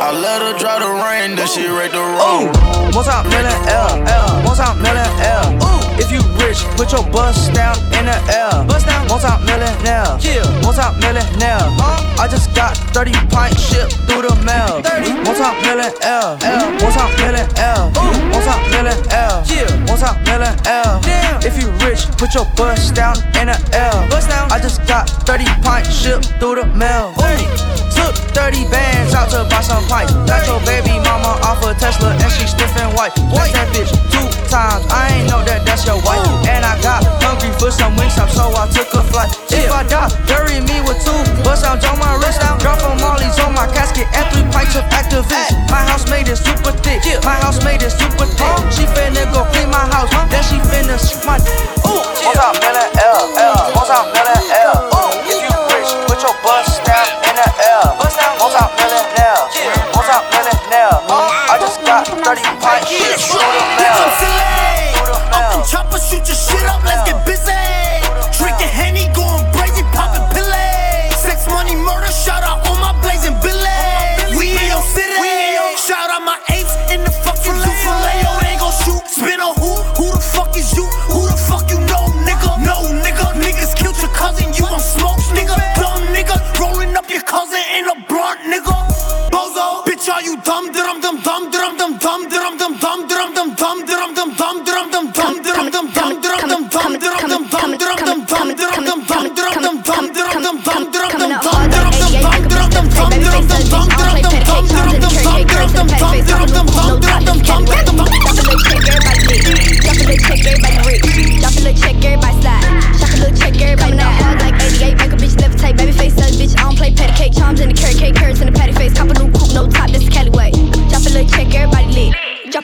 I 0.00 0.12
let 0.12 0.40
her 0.40 0.56
dry 0.58 0.78
the 0.78 0.88
rain, 1.04 1.36
then 1.36 1.46
she 1.46 1.68
ready 1.68 1.92
to 1.92 2.00
roll. 2.00 2.48
Multi-million 2.96 3.58
L, 3.68 4.00
L, 4.08 4.42
multi-million 4.44 5.12
L. 5.20 5.58
If 6.00 6.10
you 6.12 6.20
rich, 6.40 6.64
put 6.76 6.92
your 6.92 7.04
bust 7.10 7.52
down 7.52 7.76
in 7.92 8.06
the 8.06 8.16
air. 8.32 8.64
Bust 8.64 8.86
down, 8.86 9.08
multi-millionaire. 9.08 10.16
Yeah, 10.24 10.44
multi-millionaire. 10.64 11.68
I 12.16 12.28
just 12.30 12.54
got 12.56 12.76
30 12.96 13.12
pints 13.28 13.60
shipped 13.60 13.92
through 14.08 14.24
the 14.24 14.32
mail. 14.44 14.80
30, 14.80 15.20
multi-million 15.20 15.92
L, 16.00 16.38
L, 16.40 16.64
multi-million 16.80 17.48
L. 17.60 17.92
Multi-million 18.32 18.96
L, 19.12 19.44
yeah, 19.52 19.68
multi-million 19.84 20.54
L. 20.64 21.00
Damn. 21.04 21.42
If 21.44 21.60
you 21.60 21.68
rich, 21.84 22.08
put 22.16 22.32
your 22.32 22.46
bust 22.56 22.94
down 22.94 23.16
in 23.40 23.48
the 23.52 23.56
air. 23.74 23.92
Bust 24.10 24.28
down, 24.28 24.50
I 24.52 24.58
just 24.60 24.86
got 24.86 25.08
30 25.08 25.44
pints 25.62 25.90
shipped 25.90 26.26
through 26.38 26.56
the 26.56 26.66
mail. 26.66 27.14
Took 28.06 28.14
30 28.38 28.70
bands 28.70 29.18
out 29.18 29.34
to 29.34 29.42
buy 29.50 29.58
some 29.58 29.82
pipes. 29.90 30.14
Got 30.30 30.46
your 30.46 30.62
baby 30.62 30.94
mama 31.02 31.42
off 31.42 31.58
a 31.66 31.74
Tesla 31.74 32.14
and 32.14 32.30
she 32.30 32.46
sniffing 32.46 32.94
white. 32.94 33.10
Watch 33.34 33.50
that 33.50 33.66
bitch 33.74 33.90
two 34.14 34.22
times. 34.46 34.86
I 34.94 35.10
ain't 35.10 35.26
know 35.26 35.42
that 35.42 35.66
that's 35.66 35.82
your 35.82 35.98
wife. 36.06 36.22
And 36.46 36.62
I 36.62 36.78
got 36.86 37.02
hungry 37.18 37.50
for 37.58 37.74
some 37.74 37.98
wings 37.98 38.14
up, 38.14 38.30
so 38.30 38.46
I 38.54 38.70
took 38.70 38.94
a 38.94 39.02
flight. 39.10 39.34
If 39.50 39.74
I 39.74 39.82
die, 39.90 40.06
bury 40.30 40.62
me 40.62 40.78
with 40.86 41.02
two 41.02 41.18
bust 41.42 41.66
out 41.66 41.82
on 41.82 41.98
my 41.98 42.14
wrist. 42.22 42.38
Drop 42.62 42.78
from 42.78 42.94
Molly's 43.02 43.34
on 43.42 43.58
my 43.58 43.66
casket 43.74 44.06
and 44.14 44.22
three 44.30 44.46
pints 44.54 44.78
of 44.78 44.86
Actavis. 44.94 45.50
My 45.66 45.82
house 45.82 46.06
made 46.06 46.30
it 46.30 46.38
super 46.38 46.70
thick. 46.86 47.02
My 47.26 47.34
house 47.42 47.58
made 47.66 47.82
it 47.82 47.90
super 47.90 48.30
thick. 48.30 48.54
She 48.70 48.86
finna 48.94 49.26
go 49.34 49.42
clean 49.50 49.66
my 49.66 49.82
house. 49.90 50.14
Then 50.30 50.46
she 50.46 50.62
finna 50.62 50.94
shoot 50.94 51.26
my. 51.26 51.42
Ooh, 51.90 52.06
multi-million 52.22 52.86
L, 53.02 53.34
L, 53.34 53.74
multi-million 53.74 54.46
L. 54.62 54.94
If 55.26 55.42
you 55.42 55.58
rich, 55.74 55.90
put 56.06 56.22
your 56.22 56.38
L. 57.58 57.96
I 61.48 61.58
just 61.58 61.80
got 61.82 62.06
30 62.06 62.42
pints. 62.60 62.90
Shoot 62.90 63.38
the 63.38 63.62
mail. 63.78 63.96
Shoot 64.20 64.36
the 65.08 65.20
mail. 65.32 65.64
Chopper, 65.64 65.98
shoot 65.98 66.26
your 66.26 66.36
shit 66.36 66.66
up. 66.68 66.84
Let's 66.84 67.10
get 67.10 67.24
busy. 67.24 67.45
you 90.26 90.36
dumb 90.42 90.72
dum 90.72 91.00
dum 91.00 91.20
dum 91.22 91.50
dum 91.50 91.76
dum 91.78 91.98
dum 91.98 92.28
dum 92.28 92.55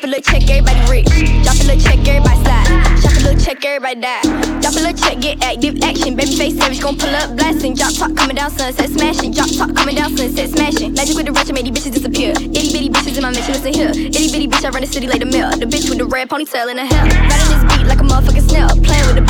Drop 0.02 0.10
a 0.10 0.18
little 0.18 0.32
check, 0.32 0.50
everybody 0.50 0.90
rich. 0.90 1.06
Drop 1.46 1.54
a 1.54 1.62
little 1.62 1.78
check, 1.78 2.02
everybody 2.08 2.42
slide. 2.42 2.66
Drop 2.98 3.14
a 3.14 3.22
little 3.22 3.38
check, 3.38 3.64
everybody 3.64 4.00
die. 4.00 4.22
Drop 4.58 4.74
a 4.74 4.82
little 4.82 4.98
check, 4.98 5.20
get 5.20 5.40
active 5.44 5.80
action. 5.80 6.16
Baby 6.16 6.34
face 6.34 6.58
savage, 6.58 6.82
gon' 6.82 6.98
pull 6.98 7.14
up 7.14 7.36
blasting. 7.36 7.74
Drop 7.74 7.94
top 7.94 8.16
coming 8.16 8.34
down, 8.34 8.50
sunset 8.50 8.90
smashing. 8.90 9.30
Drop 9.30 9.48
top 9.54 9.76
coming 9.76 9.94
down, 9.94 10.16
sunset 10.16 10.50
smashing. 10.50 10.94
Magic 10.94 11.14
with 11.14 11.26
the 11.26 11.32
ratchet, 11.32 11.54
made 11.54 11.66
these 11.66 11.86
bitches 11.86 11.92
disappear. 11.94 12.32
Itty 12.32 12.72
bitty 12.74 12.90
bitches 12.90 13.16
in 13.16 13.22
my 13.22 13.30
mission, 13.30 13.54
listen 13.54 13.74
here. 13.74 13.90
Itty 13.90 14.26
bitty 14.32 14.48
bitch, 14.48 14.64
I 14.64 14.70
run 14.70 14.80
the 14.82 14.88
city 14.88 15.06
like 15.06 15.20
the 15.20 15.30
mill. 15.30 15.48
The 15.54 15.66
bitch 15.66 15.88
with 15.88 15.98
the 15.98 16.06
red 16.06 16.28
ponytail 16.28 16.68
in 16.68 16.78
the 16.78 16.84
hair. 16.84 17.04
Riding 17.06 17.50
this 17.54 17.62
beat 17.70 17.86
like 17.86 18.00
a 18.00 18.02
motherfucking 18.02 18.48
snail. 18.50 18.74
Playing 18.82 19.06
with 19.06 19.14
the 19.14 19.21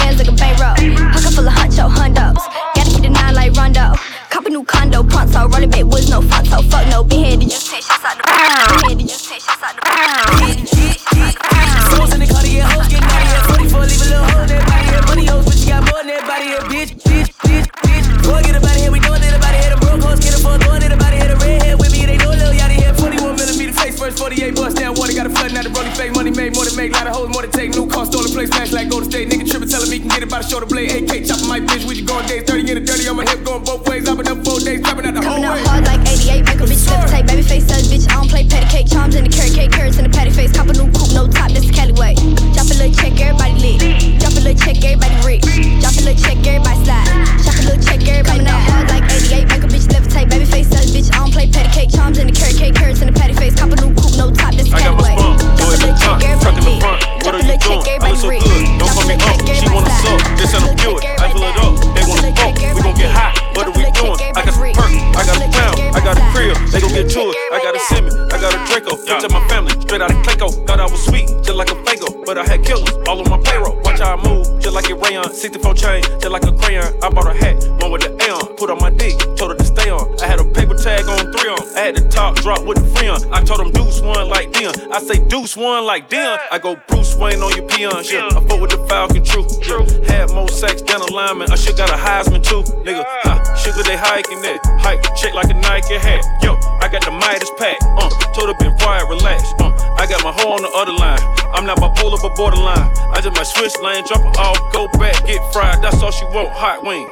like 85.81 86.09
Dion. 86.09 86.38
I 86.50 86.59
go 86.59 86.76
Bruce 86.88 87.17
Wayne 87.17 87.41
on 87.41 87.55
your 87.57 87.67
peons. 87.69 88.11
Yeah, 88.12 88.29
I 88.29 88.41
fuck 88.45 88.61
with 88.61 88.71
the 88.71 88.85
Falcon, 88.88 89.25
true. 89.25 89.47
Yeah. 89.64 90.12
Had 90.12 90.31
more 90.35 90.49
sex 90.49 90.83
than 90.83 91.00
a 91.00 91.09
lineman. 91.12 91.50
I 91.50 91.57
should 91.57 91.76
got 91.76 91.91
a 91.91 91.97
Heisman 91.97 92.43
too, 92.45 92.62
nigga. 92.85 93.05
Ha, 93.25 93.55
sugar 93.55 93.83
they 93.83 93.97
hiking 93.97 94.43
that. 94.43 94.61
Hike, 94.83 95.02
check 95.17 95.35
like 95.35 95.50
a 95.50 95.55
Nike 95.55 95.95
hat. 95.95 96.21
Yo, 96.43 96.55
I 96.81 96.88
got 96.91 97.05
the 97.05 97.11
Midas 97.11 97.50
pack. 97.59 97.76
Uh, 97.97 98.11
told 98.35 98.49
her 98.49 98.57
been 98.59 98.76
quiet, 98.79 99.09
relax. 99.09 99.43
Uh, 99.59 99.73
I 99.97 100.07
got 100.07 100.23
my 100.25 100.33
hoe 100.33 100.52
on 100.52 100.62
the 100.62 100.73
other 100.76 100.93
line. 100.93 101.21
I'm 101.55 101.67
not 101.67 101.79
bipolar, 101.79 102.21
but 102.21 102.37
borderline. 102.37 102.91
I 103.12 103.21
just 103.23 103.37
might 103.37 103.47
switch 103.47 103.73
lane, 103.83 104.05
drop 104.07 104.23
her 104.23 104.35
off, 104.41 104.59
go 104.73 104.88
back, 104.99 105.25
get 105.26 105.41
fried. 105.52 105.83
That's 105.83 106.02
all 106.02 106.11
she 106.11 106.25
want, 106.26 106.50
hot 106.50 106.85
wing. 106.85 107.09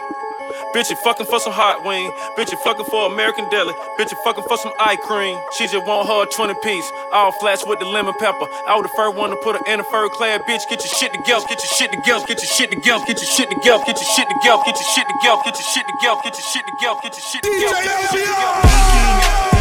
Bitch, 0.70 0.88
you 0.88 0.94
fucking 1.02 1.26
for 1.26 1.40
some 1.40 1.52
hot 1.52 1.84
wing. 1.84 2.12
Bitch, 2.38 2.52
you 2.52 2.58
fucking 2.62 2.86
for 2.86 3.10
American 3.10 3.42
deli. 3.50 3.74
Bitch, 3.98 4.12
you 4.12 4.18
fucking 4.22 4.44
for 4.44 4.56
some 4.56 4.70
eye 4.78 4.94
cream. 5.02 5.34
She 5.58 5.66
just 5.66 5.84
want 5.84 6.06
her 6.06 6.26
20 6.30 6.54
piece. 6.62 6.86
All 7.12 7.32
flats 7.32 7.66
with 7.66 7.80
the 7.80 7.86
lemon 7.86 8.14
pepper. 8.22 8.46
I 8.70 8.78
was 8.78 8.86
the 8.86 8.94
first 8.94 9.18
one 9.18 9.30
to 9.30 9.36
put 9.42 9.58
her 9.58 9.64
in 9.66 9.80
a 9.80 9.84
fur 9.90 10.08
clad 10.10 10.42
bitch. 10.46 10.62
Get 10.70 10.78
your 10.78 10.94
shit 10.94 11.10
together. 11.10 11.42
Get 11.50 11.58
your 11.58 11.74
shit 11.74 11.90
together. 11.90 12.22
Get 12.22 12.38
your 12.38 12.46
shit 12.54 12.70
together. 12.70 13.02
Get 13.02 13.18
your 13.18 13.26
shit 13.34 13.50
together. 13.50 13.82
Get 13.82 13.98
your 13.98 14.10
shit 14.14 14.28
together. 14.30 14.62
Get 14.62 14.78
your 14.78 14.86
shit 14.94 15.06
together. 15.10 15.42
Get 15.42 15.58
your 15.58 15.66
shit 15.74 15.86
together. 15.90 16.20
Get 16.22 16.34
your 16.38 16.46
shit 16.54 16.64
together. 16.70 16.98
Get 17.02 17.12
your 17.18 17.26
shit 17.26 17.42
together. 17.42 17.82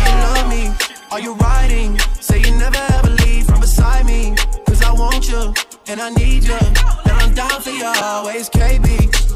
You 0.06 0.14
love 0.30 0.46
me? 0.46 0.70
Are 1.10 1.22
you 1.22 1.34
riding? 1.42 1.98
Say 2.22 2.38
you 2.38 2.54
never 2.54 2.78
ever 2.94 3.10
leave 3.26 3.50
from 3.50 3.66
beside 3.66 4.06
me. 4.06 4.38
Cause 4.70 4.86
I 4.86 4.94
want 4.94 5.26
you 5.26 5.58
and 5.90 5.98
I 5.98 6.14
need 6.14 6.46
you. 6.46 6.54
And 6.54 7.18
I'm 7.18 7.34
down 7.34 7.58
for 7.66 7.74
you 7.74 7.90
always, 7.98 8.46
KB. 8.54 8.86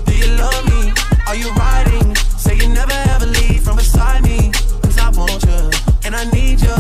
Do 0.05 0.13
you 0.13 0.37
love 0.37 0.61
me? 0.69 1.12
Are 1.27 1.35
you 1.35 1.49
riding? 1.53 2.15
Say 2.15 2.55
you 2.57 2.69
never 2.69 2.93
ever 3.09 3.25
leave 3.25 3.63
from 3.63 3.77
beside 3.77 4.23
me. 4.23 4.51
Cause 4.83 4.97
I 4.97 5.09
want 5.09 5.43
you 5.43 5.71
and 6.05 6.15
I 6.15 6.25
need 6.31 6.61
you. 6.61 6.75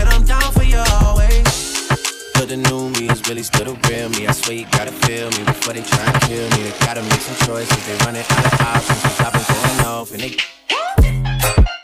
And 0.00 0.08
I'm 0.08 0.24
down 0.24 0.52
for 0.52 0.62
you 0.62 0.82
always. 1.02 1.88
But 2.34 2.48
the 2.48 2.56
new 2.56 2.90
me 2.90 3.08
is 3.10 3.20
really 3.28 3.42
still 3.42 3.64
the 3.64 3.88
real 3.88 4.08
me. 4.10 4.26
I 4.26 4.32
swear 4.32 4.56
you 4.56 4.66
gotta 4.70 4.92
feel 4.92 5.30
me 5.30 5.44
before 5.44 5.74
they 5.74 5.82
try 5.82 6.04
and 6.04 6.22
kill 6.22 6.48
me. 6.56 6.70
They 6.70 6.78
gotta 6.86 7.02
make 7.02 7.20
some 7.20 7.46
choices. 7.46 7.86
They 7.86 7.96
running 8.04 8.24
out 8.30 8.52
of 8.52 8.60
options. 8.60 9.02
Cause 9.02 9.20
I've 9.20 9.32
been 9.32 9.44
going 9.48 9.86
off 9.86 10.12
and 10.12 10.22
they. 10.22 11.77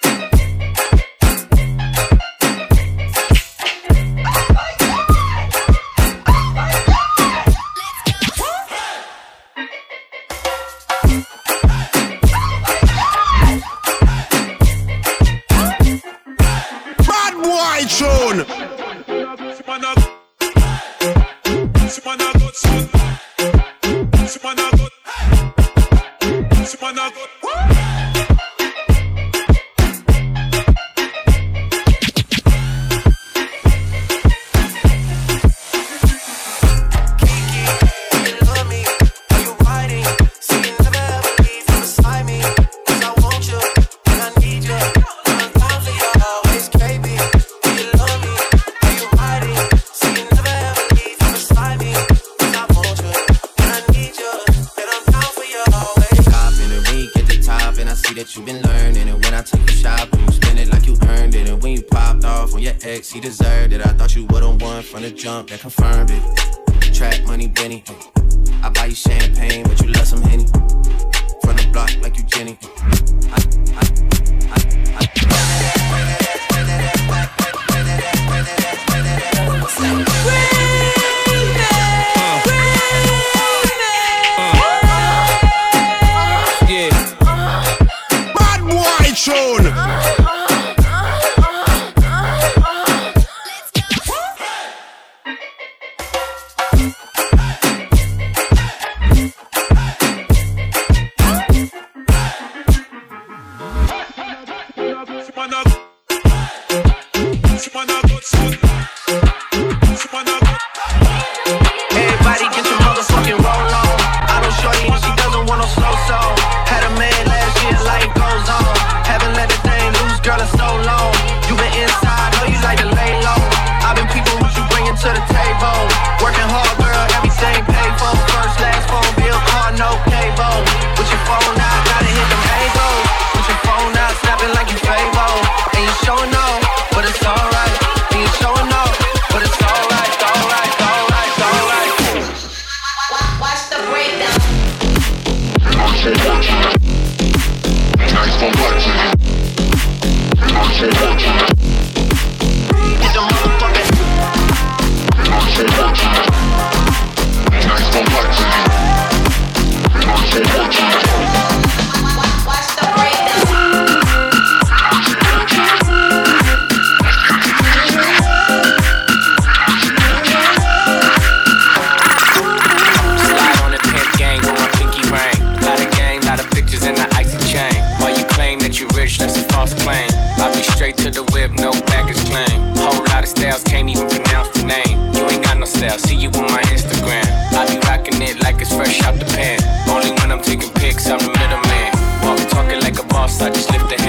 I 193.40 193.51
just 193.51 193.70
lift 193.73 193.92
a 193.92 194.04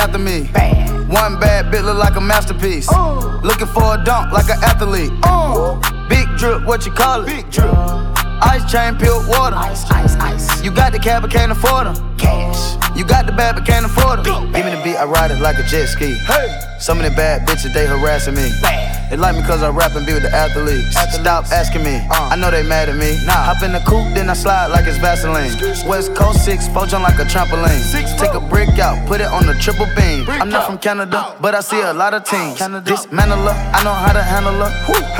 after 0.00 0.18
me. 0.18 0.48
One 1.12 1.38
bad 1.38 1.66
bitch 1.66 1.84
look 1.84 1.98
like 1.98 2.16
a 2.16 2.20
masterpiece. 2.20 2.88
Looking 3.44 3.66
for 3.66 3.94
a 3.94 4.02
dunk 4.02 4.32
like 4.32 4.48
an 4.48 4.58
athlete. 4.62 5.12
Big 6.08 6.26
drip, 6.38 6.64
what 6.64 6.86
you 6.86 6.92
call 6.92 7.22
it? 7.22 7.26
Big 7.26 7.50
drip. 7.50 7.70
Ice 8.42 8.64
chain, 8.72 8.96
pure 8.96 9.20
water. 9.28 9.56
Ice, 9.56 9.84
ice, 9.90 10.16
ice. 10.16 10.64
You 10.64 10.70
got 10.70 10.92
the 10.92 10.98
cab, 10.98 11.22
but 11.22 11.30
can't 11.30 11.52
afford 11.52 11.86
them. 11.88 12.16
Cash. 12.16 12.96
You 12.96 13.04
got 13.04 13.26
the 13.26 13.32
bad, 13.32 13.56
but 13.56 13.66
can't 13.66 13.84
afford 13.84 14.24
them. 14.24 14.50
Give 14.52 14.64
me 14.64 14.74
the 14.74 14.80
beat, 14.82 14.96
I 14.96 15.04
ride 15.04 15.30
it 15.30 15.40
like 15.40 15.58
a 15.58 15.64
jet 15.64 15.86
ski. 15.86 16.14
Hey. 16.14 16.48
Some 16.78 16.98
of 16.98 17.04
the 17.04 17.10
bad 17.10 17.46
bitches, 17.46 17.74
they 17.74 17.86
harassing 17.86 18.34
me. 18.34 18.48
They 19.10 19.16
like 19.16 19.34
me 19.34 19.42
cause 19.42 19.60
I 19.64 19.70
rap 19.70 19.96
and 19.96 20.06
be 20.06 20.14
with 20.14 20.22
the 20.22 20.30
athletes. 20.30 20.94
Stop 21.18 21.50
asking 21.50 21.82
me, 21.82 21.98
I 22.08 22.36
know 22.36 22.48
they 22.48 22.62
mad 22.62 22.88
at 22.88 22.94
me. 22.94 23.18
Nah. 23.26 23.50
Hop 23.50 23.60
in 23.64 23.72
the 23.72 23.80
coupe, 23.80 24.14
then 24.14 24.30
I 24.30 24.34
slide 24.34 24.68
like 24.68 24.86
it's 24.86 24.98
Vaseline. 24.98 25.50
West 25.84 26.14
Coast 26.14 26.44
6, 26.44 26.68
four 26.68 26.86
jump 26.86 27.02
like 27.02 27.18
a 27.18 27.26
trampoline. 27.26 27.82
Six, 27.82 28.14
Take 28.14 28.34
a 28.34 28.40
brick 28.40 28.78
out, 28.78 28.94
put 29.08 29.20
it 29.20 29.26
on 29.26 29.46
the 29.46 29.54
triple 29.54 29.86
beam. 29.96 30.30
I'm 30.30 30.48
not 30.48 30.64
from 30.64 30.78
Canada, 30.78 31.36
but 31.40 31.56
I 31.56 31.60
see 31.60 31.80
a 31.80 31.92
lot 31.92 32.14
of 32.14 32.22
teams. 32.24 32.58
Dismantle 32.86 33.50
her, 33.50 33.56
I 33.74 33.82
know 33.82 33.92
how 33.92 34.12
to 34.12 34.22
handle 34.22 34.54
her. 34.54 34.70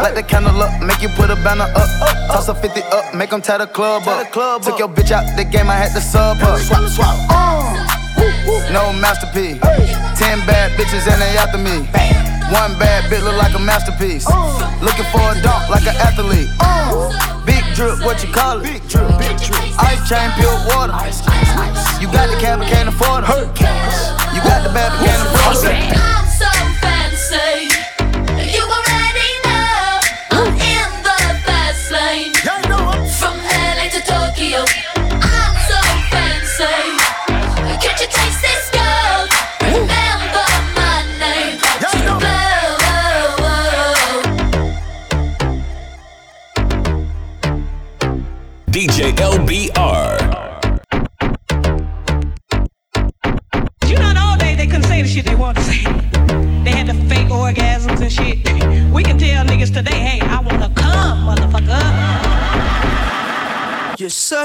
Light 0.00 0.14
the 0.14 0.22
candle 0.22 0.62
up, 0.62 0.70
make 0.80 1.02
you 1.02 1.08
put 1.08 1.28
a 1.30 1.34
banner 1.42 1.66
up. 1.74 1.90
Toss 2.30 2.48
a 2.48 2.54
50 2.54 2.82
up, 2.94 3.12
make 3.12 3.30
them 3.30 3.42
tie 3.42 3.58
the 3.58 3.66
club 3.66 4.06
up. 4.06 4.30
Took 4.62 4.78
your 4.78 4.88
bitch 4.88 5.10
out 5.10 5.26
the 5.36 5.44
game, 5.44 5.68
I 5.68 5.74
had 5.74 5.90
to 5.94 6.00
sub 6.00 6.36
her. 6.38 6.56
No 8.70 8.92
masterpiece. 9.02 9.58
Ten 10.16 10.38
bad 10.46 10.70
bitches 10.78 11.10
and 11.10 11.20
they 11.20 11.36
after 11.36 11.58
me. 11.58 12.29
One 12.50 12.76
bad 12.78 13.08
bit 13.08 13.22
look 13.22 13.36
like 13.36 13.54
a 13.54 13.58
masterpiece. 13.58 14.26
Looking 14.82 15.06
for 15.14 15.22
a 15.22 15.38
dunk 15.40 15.70
like 15.70 15.86
an 15.86 15.94
athlete. 16.02 16.50
Big 17.46 17.62
drip, 17.74 18.02
what 18.04 18.22
you 18.22 18.32
call 18.32 18.58
it? 18.58 18.64
Big 18.64 18.82
drip, 18.88 19.06
big 19.18 19.38
drip. 19.38 19.62
Ice 19.78 20.02
chain, 20.08 20.30
pure 20.34 20.58
water. 20.66 20.92
You 22.00 22.10
got 22.10 22.26
the 22.28 22.36
cab, 22.40 22.58
but 22.58 22.68
can't 22.68 22.88
afford 22.88 23.24
it. 23.24 23.30
You 24.34 24.40
got 24.42 24.66
the 24.66 24.70
bad, 24.74 24.90
but 24.90 25.06
can't 25.06 25.22
afford 25.30 25.74
it. 25.74 26.09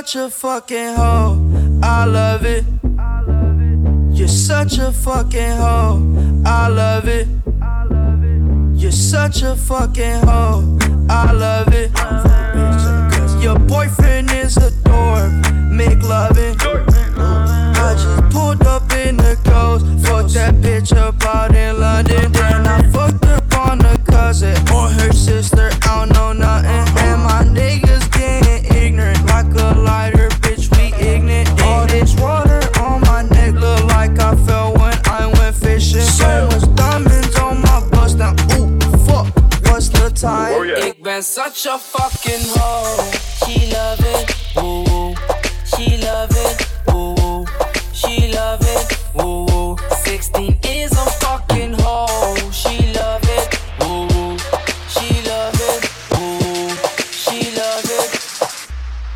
Such 0.05 0.17
a 0.17 0.29
fucking 0.29 0.93
hoe. 0.93 1.79
I 1.81 2.05
love 2.05 2.45
it. 2.45 2.63
You're 4.15 4.27
such 4.27 4.77
a 4.77 4.91
fucking 4.91 5.57
hoe. 5.57 6.43
I 6.45 6.67
love 6.67 7.07
it. 7.07 7.27
You're 8.79 8.91
such 8.91 9.41
a 9.41 9.55
fucking 9.55 10.19
hoe. 10.27 10.77
I 11.09 11.31
love 11.31 11.73
it. 11.73 11.89
Your 13.43 13.57
boyfriend 13.57 14.29
is 14.29 14.57
a 14.57 14.69
dork. 14.83 15.31
Make 15.71 16.03
loving. 16.03 16.55
I 16.61 17.95
just 17.97 18.31
pulled 18.31 18.61
up 18.67 18.91
in 18.91 19.17
the 19.17 19.39
ghost. 19.43 19.87
Fucked 20.05 20.35
that 20.35 20.53
bitch 20.61 20.95
up 20.95 21.23
out 21.25 21.55
in 21.55 21.79
London. 21.79 22.34
What's 40.25 40.49
the 40.49 40.75
time? 40.75 40.87
Ik 40.87 41.03
ben 41.03 41.23
such 41.23 41.65
a 41.67 41.77
fucking 41.77 42.45
hoe. 42.55 43.11
She 43.45 43.69
love 43.71 43.99
it, 43.99 44.35
woo 44.55 44.83
woo. 44.83 45.13
She 45.63 45.97
love 45.97 46.31
it, 46.31 46.67
woo 46.85 47.13
woo. 47.13 47.45
She 47.93 48.33
love 48.33 48.61
it, 48.61 48.97
woo 49.13 49.45
woo. 49.45 49.77
16 50.03 50.57
is 50.61 50.91
a 50.91 51.05
fucking 51.21 51.75
hoe. 51.79 52.51
She 52.51 52.91
love 52.93 53.23
it, 53.23 53.59
woo 53.79 54.07
woo. 54.07 54.37
She 54.89 55.21
love 55.29 55.59
it, 55.71 55.91
woo 56.09 56.37
woo. 56.39 56.69
She 57.11 57.51
love 57.55 57.85
it. 57.85 58.09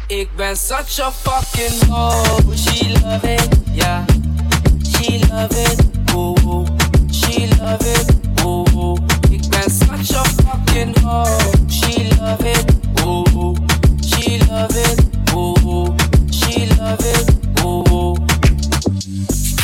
Ik 0.08 0.36
ben 0.36 0.56
such 0.56 1.00
a 1.00 1.12
fucking 1.12 1.90
hoe. 1.90 2.56
She 2.56 2.94
love 3.04 3.24
it, 3.24 3.48
yeah. 3.74 4.06
She 4.84 5.20
love 5.30 5.56
it, 5.58 5.80
woo 6.14 6.36
woo. 6.44 6.66
She 7.12 7.48
love 7.60 7.82
it, 7.82 8.19
a 10.80 11.26
fucking. 11.26 11.70
She 11.70 12.10
love 12.16 12.46
it, 12.46 12.66
woo. 13.04 13.56
She 14.02 14.40
love 14.48 14.76
it, 14.76 15.00
woo. 15.34 15.96
She 16.32 16.68
love 16.78 17.00
it, 17.00 17.62
woo 17.62 17.84
woo. 17.90 18.16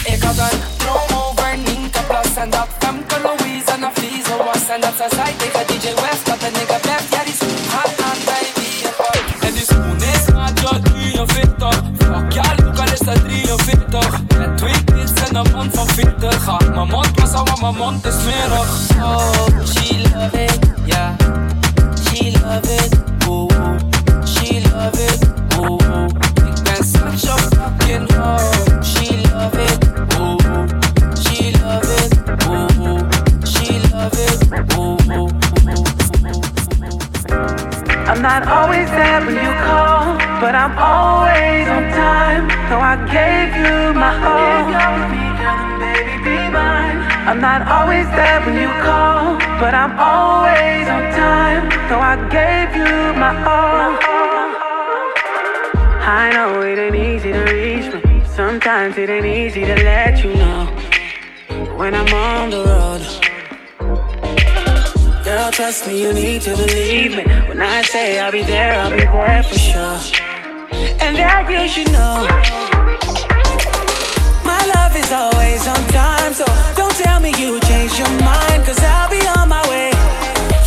Ik 0.06 0.24
had 0.24 0.38
een 0.38 0.60
droom 0.78 1.20
over 1.28 1.58
Ninka 1.58 2.02
Plus 2.08 2.36
En 2.36 2.50
dat 2.50 2.68
Femke 2.80 3.16
Louise 3.24 3.72
en 3.72 3.84
een 3.84 4.44
was 4.46 4.70
En 4.70 4.82
dat 4.82 4.94
ze 4.98 5.08
zei 5.16 5.36
tegen 5.38 5.68
DJ 5.68 5.94
West 6.02 6.26
Dat 6.26 6.40
de 6.40 6.50
nigga 6.54 6.78
blijft, 6.82 7.10
ja 7.12 7.24
die 7.24 7.34
schoen 7.34 7.70
gaat 7.70 8.02
aan 8.08 8.20
baby 8.26 8.68
En 9.48 9.54
die 9.54 9.66
schoen 9.66 9.98
is 9.98 10.34
maat, 10.34 10.60
ja 10.60 10.80
43 10.80 11.82
Fuck 11.98 12.32
ja, 12.34 12.44
Luca 12.58 12.84
is 12.92 13.00
dat 13.00 13.20
43 13.24 14.22
Met 14.38 14.58
twee 14.58 14.84
kids 14.84 15.12
en 15.28 15.36
een 15.36 15.52
man 15.52 15.70
van 15.72 15.88
40 15.88 16.44
Ga 16.44 16.58
mijn 16.74 16.88
mond 16.88 17.20
was 17.20 17.32
want 17.32 17.62
mijn 17.62 17.76
mond 17.76 18.06
is 18.06 18.14
smerig 18.14 18.94
Oh, 18.98 19.66
she 19.66 20.02
love 20.14 20.44
it, 20.44 20.75
love 22.56 22.70
it, 22.70 22.94
ooh 23.28 23.50
She 24.26 24.62
love 24.72 24.96
it, 24.96 25.20
oh, 25.58 26.08
Ik 26.48 26.64
ben 26.64 26.84
such 26.84 27.26
a 27.28 27.38
fucking 27.56 28.08
hoe 28.14 28.84
She 28.84 29.18
love 29.30 29.58
it, 29.60 29.78
ooh 30.16 30.40
She 31.22 31.52
love 31.60 31.90
it, 32.00 32.12
ooh 32.48 33.10
She 33.46 33.80
love 33.92 34.14
it, 34.14 34.40
oh. 34.78 34.98
I'm 38.08 38.22
not 38.22 38.48
always 38.48 38.90
there 38.92 39.20
when 39.26 39.36
you 39.36 39.54
call, 39.66 40.18
but 40.40 40.56
I'm 40.56 40.78
always 40.78 41.68
on 41.68 41.84
time. 41.92 42.50
So 42.70 42.80
I 42.80 42.96
gave 43.12 43.56
you 43.58 43.94
my 43.94 44.14
all. 44.24 45.15
I'm 47.28 47.42
not 47.42 47.68
always 47.68 48.06
there 48.10 48.40
when 48.46 48.54
you 48.54 48.70
call, 48.86 49.40
but 49.60 49.74
I'm 49.74 49.98
always 49.98 50.88
on 50.88 51.12
time. 51.12 51.72
So 51.90 51.98
I 51.98 52.16
gave 52.30 52.76
you 52.76 53.20
my 53.20 53.34
all. 53.44 53.98
I 56.06 56.30
know 56.34 56.62
it 56.62 56.78
ain't 56.78 56.96
easy 56.96 57.32
to 57.34 57.44
reach 57.46 57.92
me. 57.92 58.22
Sometimes 58.28 59.00
it 59.00 59.10
ain't 59.10 59.26
easy 59.26 59.62
to 59.62 59.74
let 59.74 60.24
you 60.24 60.36
know 60.36 60.66
when 61.76 61.96
I'm 61.96 62.14
on 62.14 62.52
the 62.52 62.64
road. 62.64 63.02
Girl, 65.26 65.52
trust 65.52 65.88
me, 65.88 66.04
you 66.04 66.14
need 66.14 66.44
to 66.44 66.56
believe 66.56 67.16
me. 67.18 67.24
When 67.50 67.60
I 67.60 67.82
say 67.82 68.20
I'll 68.20 68.32
be 68.32 68.44
there, 68.44 68.80
I'll 68.80 68.92
be 68.92 68.98
there 68.98 69.42
for 69.42 69.58
sure. 69.58 70.00
And 71.02 71.18
that 71.18 71.50
you 71.50 71.68
should 71.68 71.92
know. 71.92 72.28
My 74.46 74.62
love 74.76 74.96
is 74.96 75.12
always 75.12 75.68
on 75.68 75.84
time, 75.88 76.34
so 76.36 76.75
tell 77.06 77.20
me 77.20 77.32
you 77.42 77.60
changed 77.70 77.98
your 78.00 78.14
mind, 78.30 78.60
cause 78.68 78.82
I'll 78.94 79.10
be 79.10 79.22
on 79.38 79.48
my 79.56 79.64
way. 79.70 79.90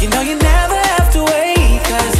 You 0.00 0.08
know 0.12 0.22
you 0.30 0.36
never 0.52 0.78
have 0.94 1.08
to 1.16 1.20
wait, 1.34 1.78
cause 1.90 2.16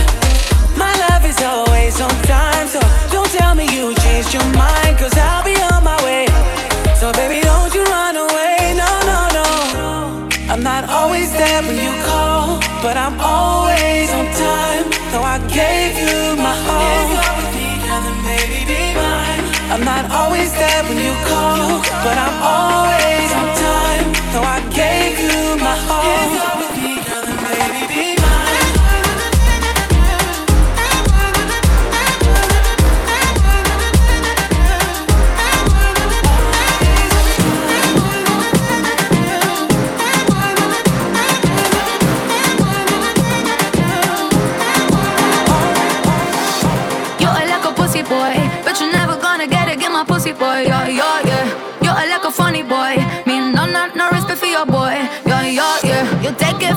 my 0.82 0.92
love 1.04 1.22
is 1.32 1.40
always 1.42 1.94
on 2.00 2.14
time, 2.36 2.66
so 2.74 2.80
don't 3.14 3.30
tell 3.38 3.54
me 3.54 3.66
you 3.76 3.94
changed 4.04 4.32
your 4.34 4.48
mind, 4.64 4.94
cause 5.02 5.16
I'll 5.16 5.44
be 5.44 5.56
on 5.72 5.80
my 5.90 5.98
way. 6.06 6.26
So 7.00 7.06
baby, 7.12 7.38
don't 7.50 7.72
you 7.76 7.84
run 7.96 8.14
away, 8.26 8.74
no, 8.82 8.90
no, 9.10 9.20
no. 9.38 9.48
I'm 10.52 10.62
not 10.62 10.82
always 10.98 11.30
there 11.40 11.62
when 11.66 11.78
you 11.86 11.94
call, 12.08 12.58
but 12.84 12.96
I'm 12.96 13.16
always 13.20 14.08
on 14.18 14.26
time. 14.48 14.86
So 15.12 15.18
I 15.34 15.36
gave 15.58 15.92
you 16.06 16.20
my 16.42 16.56
all. 16.74 17.37
I'm 19.78 19.84
not 19.84 20.10
always 20.10 20.52
there 20.54 20.82
when 20.88 20.98
you 20.98 21.14
call, 21.28 21.78
but 22.02 22.18
I'm 22.18 22.42
always 22.42 23.30
on 23.32 23.48
time. 23.54 24.14
So 24.32 24.40
I 24.42 24.58
gave 24.74 25.20
you 25.20 25.56
my 25.62 25.78
all. 25.88 26.67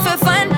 For 0.03 0.17
fun. 0.17 0.50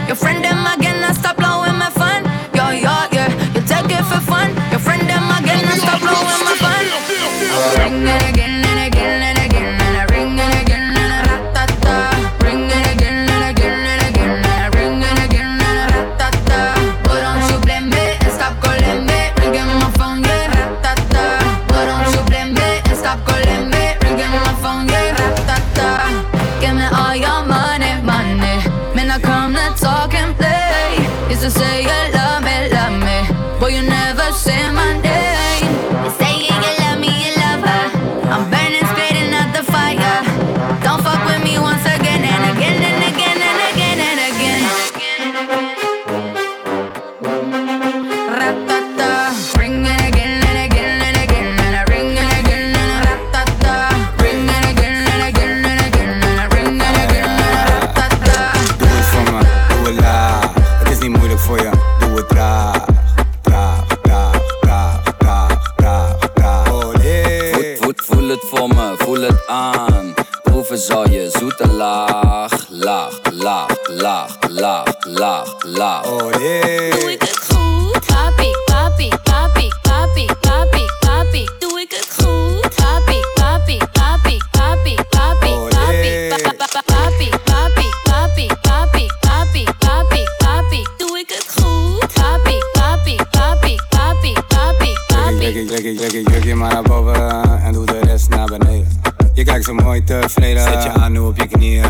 Trek 95.82 96.14
ik, 96.14 96.26
trek 96.26 96.44
je 96.44 96.56
maar 96.56 96.74
naar 96.74 96.84
boven 96.84 97.44
en 97.64 97.74
doe 97.74 97.86
de 97.86 98.00
rest 98.00 98.30
naar 98.30 98.48
beneden. 98.48 98.88
Je 99.34 99.44
kijkt 99.44 99.66
zo 99.66 99.74
mooi 99.74 100.04
tevreden, 100.04 100.64
zet 100.64 100.84
je 100.84 100.90
aan 100.90 101.12
nu 101.12 101.20
op 101.20 101.38
je 101.38 101.48
knieën 101.48 101.84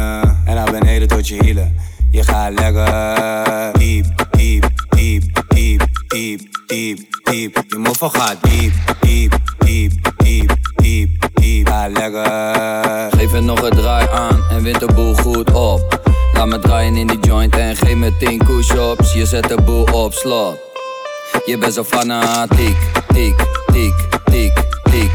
en 0.45 0.55
naar 0.55 0.71
beneden 0.71 1.07
tot 1.07 1.27
je 1.27 1.43
hielen. 1.43 1.75
Je 2.11 2.23
gaat 2.23 2.59
lekker 2.59 3.79
diep, 3.79 4.05
diep, 4.31 4.71
diep, 4.89 5.23
diep, 5.47 5.81
diep, 6.07 6.41
diep, 6.67 6.99
diep. 7.23 7.63
Je 7.67 7.77
move 7.77 8.09
gaat 8.09 8.37
diep, 8.41 8.73
diep, 9.01 9.39
diep, 9.57 9.91
diep, 10.17 10.55
diep, 10.75 11.29
diep. 11.33 11.67
Ga 11.67 11.87
lekker. 11.87 13.19
Geef 13.19 13.31
het 13.31 13.43
nog 13.43 13.61
een 13.61 13.75
draai 13.75 14.07
aan 14.11 14.43
en 14.49 14.63
wint 14.63 14.79
de 14.79 14.93
boel 14.95 15.13
goed 15.13 15.51
op. 15.51 16.01
Laat 16.33 16.47
me 16.47 16.59
draaien 16.59 16.95
in 16.95 17.07
die 17.07 17.19
joint 17.19 17.55
en 17.55 17.75
geef 17.75 17.95
me 17.95 18.17
10 18.17 18.37
push-ups. 18.37 19.13
Je 19.13 19.25
zet 19.25 19.47
de 19.47 19.61
boel 19.61 19.83
op 19.83 20.13
slot. 20.13 20.72
Je 21.45 21.57
bent 21.57 21.73
zo 21.73 21.83
fanatiek, 21.83 22.77
tik, 23.13 23.35
tik, 23.73 23.95
tik, 24.31 24.53
tik, 24.91 25.11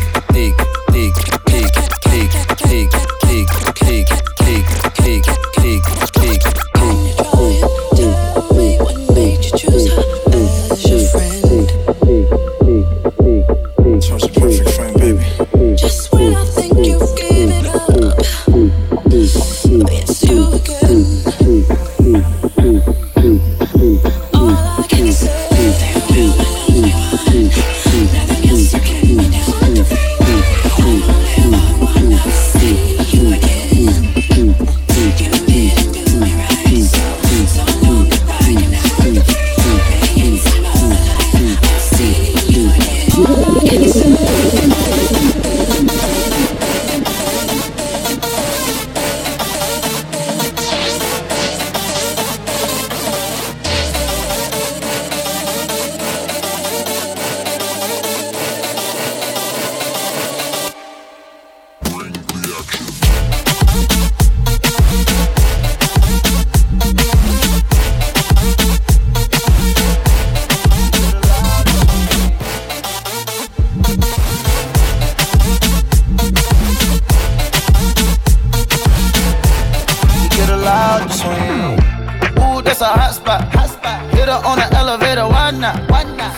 spot. 83.28 84.00
Hit 84.14 84.28
her 84.28 84.40
on 84.44 84.58
the 84.58 84.68
elevator, 84.76 85.26
why 85.28 85.50
not? 85.50 85.78
Why 85.90 86.04
not? 86.04 86.34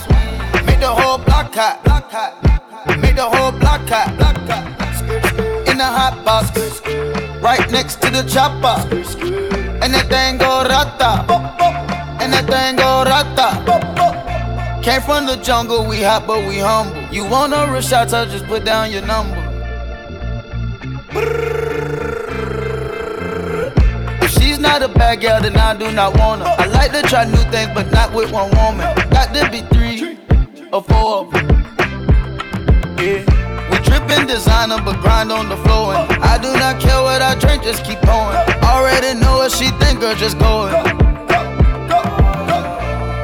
Make 0.67 0.81
the 0.81 0.89
whole 0.89 1.19
block 1.19 1.55
hot. 1.55 1.85
Block 1.85 2.11
hot. 2.11 2.33
Make 3.01 3.17
the 3.17 3.23
whole 3.23 3.53
block 3.53 3.89
hot. 3.89 4.17
Block 4.19 4.37
hot. 4.49 4.65
In 5.69 5.79
the 5.79 5.85
hot 5.85 6.25
box, 6.25 6.51
right 7.41 7.71
next 7.71 8.03
to 8.03 8.11
the 8.11 8.23
chopper. 8.29 8.77
And 9.83 9.95
that 9.95 10.09
thing 10.09 10.39
go 10.39 10.65
rata. 10.65 11.25
And 12.21 12.33
that 12.33 12.47
thing 12.47 12.77
go 12.77 13.05
rata. 13.05 13.49
Came 14.83 15.03
from 15.03 15.27
the 15.27 15.37
jungle, 15.37 15.87
we 15.87 16.03
hot 16.03 16.27
but 16.27 16.47
we 16.49 16.59
humble. 16.59 17.01
You 17.15 17.25
want 17.29 17.53
a 17.53 17.71
real 17.71 17.83
shot, 17.83 18.09
just 18.09 18.47
put 18.47 18.65
down 18.65 18.91
your 18.91 19.03
number. 19.03 19.37
She's 21.13 21.70
not 24.61 24.83
a 24.83 24.89
bad 24.89 25.21
girl, 25.21 25.41
then 25.41 25.57
I 25.57 25.77
do 25.77 25.91
not 25.93 26.19
want 26.19 26.43
her. 26.43 26.55
I 26.59 26.67
like 26.67 26.93
to 26.93 27.03
try 27.03 27.25
new 27.25 27.45
things, 27.51 27.71
but 27.75 27.91
not 27.91 28.13
with 28.13 28.31
one 28.31 28.51
woman. 28.51 28.87
Got 29.11 29.35
to 29.35 29.51
be 29.51 29.63
three 29.75 30.19
or 30.73 30.83
four 30.83 31.17
of 31.21 31.31
them. 31.31 31.49
Yeah. 32.99 33.25
We 33.71 33.79
drippin' 33.79 34.27
designer, 34.27 34.79
but 34.85 35.01
grind 35.01 35.33
on 35.33 35.49
the 35.49 35.57
floor. 35.57 35.95
And 35.95 36.23
I 36.23 36.39
do 36.39 36.53
not 36.53 36.81
care 36.81 37.01
what 37.03 37.23
I 37.23 37.35
drink, 37.39 37.63
just 37.63 37.85
keep 37.85 38.01
going. 38.03 38.37
Already 38.63 39.19
know 39.19 39.39
what 39.39 39.53
she 39.53 39.71
think, 39.79 40.01
girl, 40.01 40.15
just 40.15 40.39
go 40.39 40.67
it. 40.67 41.11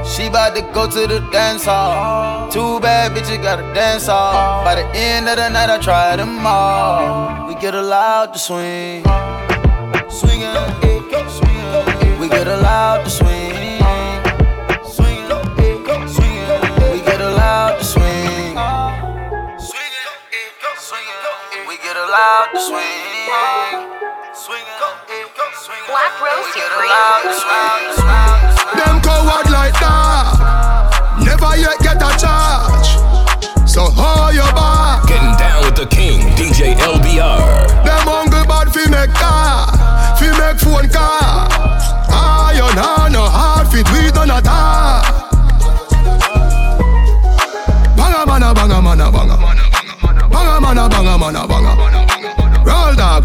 She 0.07 0.31
bout 0.31 0.55
to 0.57 0.63
go 0.73 0.89
to 0.89 1.07
the 1.07 1.21
dance 1.31 1.67
hall. 1.67 2.49
Two 2.51 2.81
bad 2.81 3.13
bitches 3.13 3.43
gotta 3.43 3.63
dance 3.75 4.07
hall. 4.07 4.65
By 4.65 4.77
the 4.77 4.87
end 4.97 5.29
of 5.29 5.37
the 5.37 5.49
night, 5.51 5.69
I 5.69 5.79
try 5.79 6.17
them 6.17 6.47
all. 6.47 7.49
We 7.49 7.55
get 7.57 7.75
allowed 7.75 8.33
to 8.33 8.39
swing. 8.39 9.03
Swingin', 10.09 10.57
get 12.47 12.59
allowed 12.61 13.03
to 13.03 13.11
swing. 13.11 13.83
Swingin', 14.95 15.43
swingin'. 16.15 16.93
We 16.93 17.01
get 17.01 17.21
allowed 17.21 17.79
to 17.79 17.85
swing. 17.85 18.55
Swingin', 19.59 20.07
swingin'. 20.79 21.67
We 21.67 21.77
get 21.79 21.97
allowed 21.97 22.51
to 22.55 22.61
swing. 22.61 23.83
Swingin', 24.31 24.79
eh, 25.11 25.27
swingin'. 25.59 25.91
Black 25.91 26.15
Rose 26.23 26.47
We 26.47 26.61
get 26.61 26.71
allowed 26.71 27.23
to 27.27 27.35
swing. 27.43 27.87
Them 28.79 29.01
coward 29.03 29.51
like 29.51 29.75
that. 29.83 31.19
Never 31.27 31.57
yet 31.57 31.79
get 31.81 31.97
a 31.97 32.13
charge. 32.15 32.91
So 33.69 33.91
hold 33.91 34.37
your 34.37 34.53
back. 34.55 35.09
Getting 35.09 35.35
down 35.37 35.65
with 35.65 35.75
the 35.75 35.87
king. 35.87 36.27
Ta. 44.43 45.03
Banga 47.97 48.27
mana, 48.27 48.55
banga 48.55 48.83
mana, 48.83 49.11
banga. 49.11 49.37
Banga 50.31 50.61
mana, 50.61 50.89
banga 50.89 51.19
mana, 51.19 51.47
banga. 51.47 51.73
Roll 52.65 52.95
dog, 52.95 53.25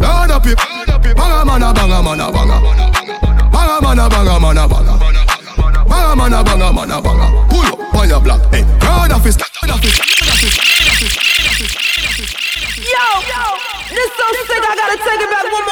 load 0.00 0.30
up 0.30 0.46
it. 0.46 0.58
Banga 1.16 1.44
mana, 1.44 1.72
banga 1.72 2.02
mana, 2.02 2.30
banga. 2.32 2.60
Banga 3.52 3.80
mana, 3.80 4.08
banga 4.08 4.40
mana, 4.40 4.68
banga. 4.68 4.94
Banga 5.88 6.16
mana, 6.16 6.44
banga 6.44 6.72
mana, 6.72 7.00
banga. 7.00 7.26
Pull 7.48 7.66
up 7.66 7.94
on 7.94 8.08
your 8.08 8.20
block, 8.20 8.40
hey. 8.52 8.64
Round 8.82 9.12
of 9.12 9.26
it, 9.26 9.36
round 9.62 9.70
of 9.70 9.84
it, 9.84 9.98
round 10.26 10.40
of 10.40 10.50
it. 10.50 10.64
Yo, 12.90 13.06
this 13.94 14.10
so 14.18 14.26
sick, 14.48 14.64
I 14.66 14.74
gotta 14.74 14.96
take 14.98 15.20
it 15.20 15.30
back 15.30 15.46
one 15.52 15.64
more 15.66 15.69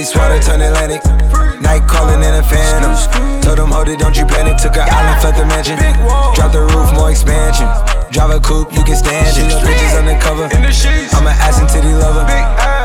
Ice 0.00 0.16
water 0.16 0.40
turn 0.40 0.64
Atlantic. 0.64 1.04
Night 1.60 1.84
calling 1.84 2.24
in 2.24 2.32
a 2.32 2.40
phantom. 2.40 2.96
Told 3.44 3.60
them, 3.60 3.68
hold 3.68 3.84
it, 3.92 4.00
don't 4.00 4.16
you 4.16 4.24
panic. 4.24 4.56
Took 4.56 4.80
a 4.80 4.88
island, 4.88 5.20
left 5.20 5.36
the 5.36 5.44
mansion. 5.44 5.76
Drop 6.32 6.56
the 6.56 6.64
roof, 6.72 6.88
more 6.96 7.12
expansion. 7.12 7.68
Drive 8.08 8.32
a 8.32 8.40
coupe, 8.40 8.72
you 8.72 8.80
can 8.80 8.96
stand 8.96 9.28
it. 9.36 9.52
Bitches 9.60 10.00
undercover. 10.00 10.48
I'm 10.48 11.28
an 11.28 11.36
ass 11.44 11.60
and 11.60 11.68
titty 11.68 11.92
lover. 11.92 12.24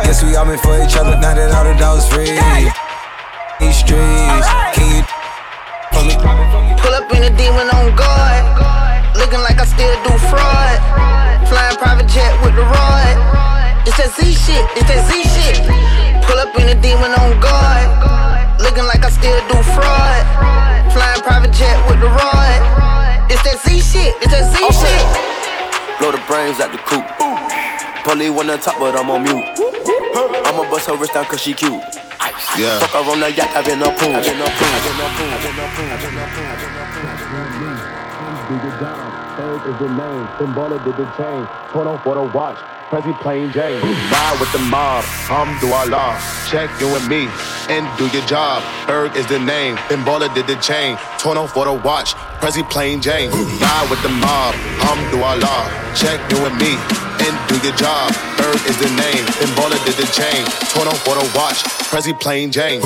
Guess 0.04 0.28
we 0.28 0.36
all 0.36 0.44
meant 0.44 0.60
for 0.60 0.76
each 0.76 1.00
other. 1.00 1.16
Now 1.16 1.32
that 1.32 1.56
all 1.56 1.64
the 1.64 1.80
dogs 1.80 2.04
free. 2.12 2.36
These 3.64 3.80
streets, 3.80 4.48
can 4.76 4.84
you 4.92 5.00
for 5.96 6.04
me? 6.04 6.20
Pull 6.84 7.00
up 7.00 7.08
in 7.16 7.24
a 7.24 7.32
demon 7.40 7.72
on 7.72 7.96
guard. 7.96 8.44
Looking 9.16 9.40
like 9.40 9.56
I 9.56 9.64
still 9.64 9.96
do 10.04 10.12
fraud. 10.28 10.84
Flying 11.48 11.80
private 11.80 12.12
jet 12.12 12.36
with 12.44 12.60
the 12.60 12.68
rod. 12.68 13.16
It's 13.88 13.96
that 14.04 14.12
Z 14.20 14.36
shit, 14.36 14.68
it's 14.76 14.92
that 14.92 15.08
Z 15.08 15.24
shit. 15.24 16.05
Pull 16.28 16.40
up 16.40 16.54
in 16.60 16.70
a 16.70 16.78
demon 16.82 17.12
on 17.22 17.40
guard. 17.40 17.88
Looking 18.62 18.86
like 18.86 19.04
I 19.06 19.10
still 19.10 19.40
do 19.48 19.58
fraud. 19.74 20.24
Flying 20.94 21.22
private 21.22 21.54
jet 21.54 21.78
with 21.90 22.00
the 22.02 22.10
rod. 22.10 22.60
It's 23.30 23.42
that 23.44 23.62
Z 23.64 23.82
shit, 23.82 24.14
it's 24.22 24.32
that 24.34 24.46
Z 24.54 24.58
shit. 24.74 25.06
Blow 26.00 26.12
the 26.12 26.22
brains 26.28 26.60
out 26.60 26.72
the 26.72 26.82
coop. 26.86 27.06
Polly 28.06 28.30
wanna 28.30 28.58
top, 28.58 28.78
but 28.80 28.96
I'm 28.96 29.10
on 29.10 29.24
mute. 29.24 29.46
I'ma 30.46 30.70
bust 30.70 30.88
her 30.88 30.96
wrist 30.96 31.14
down 31.14 31.26
cause 31.26 31.42
she 31.42 31.54
cute. 31.54 31.82
Yeah. 32.58 32.80
Fuck 32.80 33.04
her 33.04 33.12
on 33.12 33.20
the 33.20 33.32
yacht, 33.32 33.50
I've 33.56 33.66
been 33.66 33.82
a 33.82 33.90
pool. 33.96 34.14
I've 34.14 34.24
been 34.24 34.40
a 34.40 34.46
pool. 34.46 34.70
I've 34.70 34.86
been 34.86 35.00
a 35.02 35.08
pool. 35.16 35.30
I've 35.30 35.44
been 35.44 35.60
a 35.60 35.68
pool. 35.74 35.86
I've 35.86 36.02
been 36.02 36.18
a 36.18 36.28
pool. 36.32 36.46
I've 36.46 36.62
been 36.62 36.78
a 36.78 36.86
pool. 36.94 38.06
Do 38.46 38.54
your 38.62 38.78
job. 38.78 39.10
Third 39.38 39.62
is 39.66 39.78
the 39.82 39.90
name. 39.90 40.26
Then 40.40 40.54
baller 40.54 40.78
did 40.86 40.96
the 40.98 41.08
chain. 41.18 41.48
Put 41.74 41.88
on 41.88 41.98
for 42.04 42.14
the 42.16 42.24
watch. 42.30 42.58
Prezi 42.90 43.20
plain 43.20 43.52
Jane. 43.52 43.82
Ride 43.82 44.38
with 44.40 44.52
the 44.52 44.60
mob, 44.60 45.04
Alhamdulillah. 45.26 46.22
Check 46.48 46.70
you 46.80 46.88
and 46.96 47.08
me 47.10 47.28
and 47.68 47.90
do 47.98 48.06
your 48.16 48.26
job. 48.28 48.62
Erg 48.88 49.16
is 49.16 49.26
the 49.26 49.40
name, 49.40 49.76
Ben 49.90 50.06
Baller 50.06 50.32
did 50.36 50.46
the 50.46 50.56
chain. 50.58 50.96
Torn 51.18 51.36
off 51.36 51.54
for 51.54 51.66
the 51.66 51.74
watch, 51.74 52.14
Prezi 52.40 52.62
plain 52.70 53.02
Jane. 53.02 53.32
Ride 53.32 53.88
with 53.90 54.02
the 54.04 54.10
mob, 54.10 54.54
Alhamdulillah. 54.86 55.96
Check 55.96 56.22
you 56.30 56.38
and 56.46 56.56
me 56.62 56.78
and 57.26 57.34
do 57.50 57.58
your 57.66 57.76
job. 57.76 58.14
Erg 58.46 58.62
is 58.70 58.78
the 58.78 58.90
name, 58.94 59.26
Ben 59.42 59.50
Baller 59.58 59.82
did 59.86 59.96
the 59.98 60.06
chain. 60.14 60.46
Torn 60.70 60.88
off 60.88 61.02
for 61.04 61.16
the 61.16 61.26
watch, 61.36 61.64
Prezi 61.90 62.14
plain 62.14 62.52
Jane. 62.52 62.82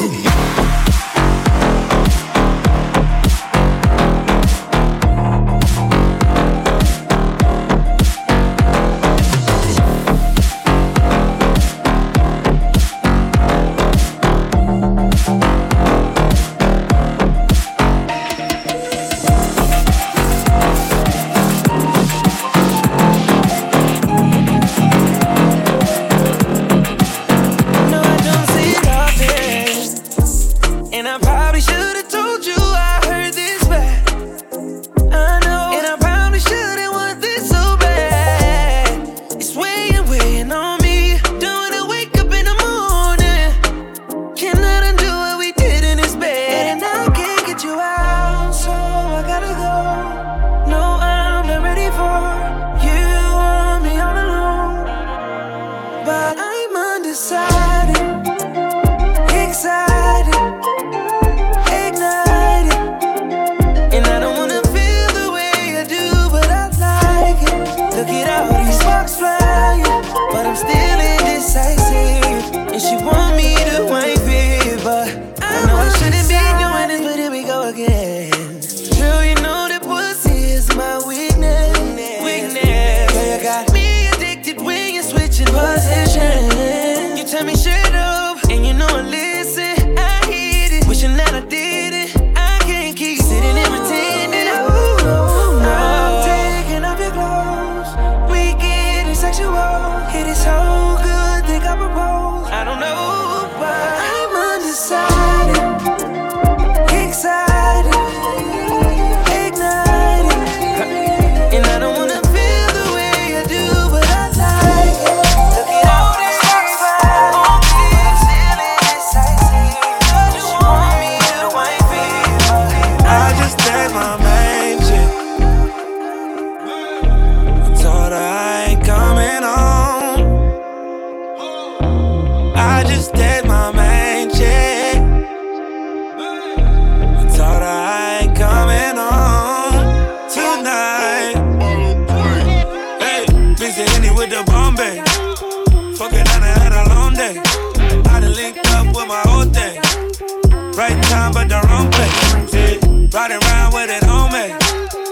Right 150.79 151.03
time, 151.03 151.33
but 151.33 151.49
the 151.49 151.59
wrong 151.67 151.91
place. 151.91 153.13
Riding 153.13 153.43
around 153.43 153.73
with 153.73 153.89
it 153.89 154.01
on 154.07 154.31
me. 154.31 154.55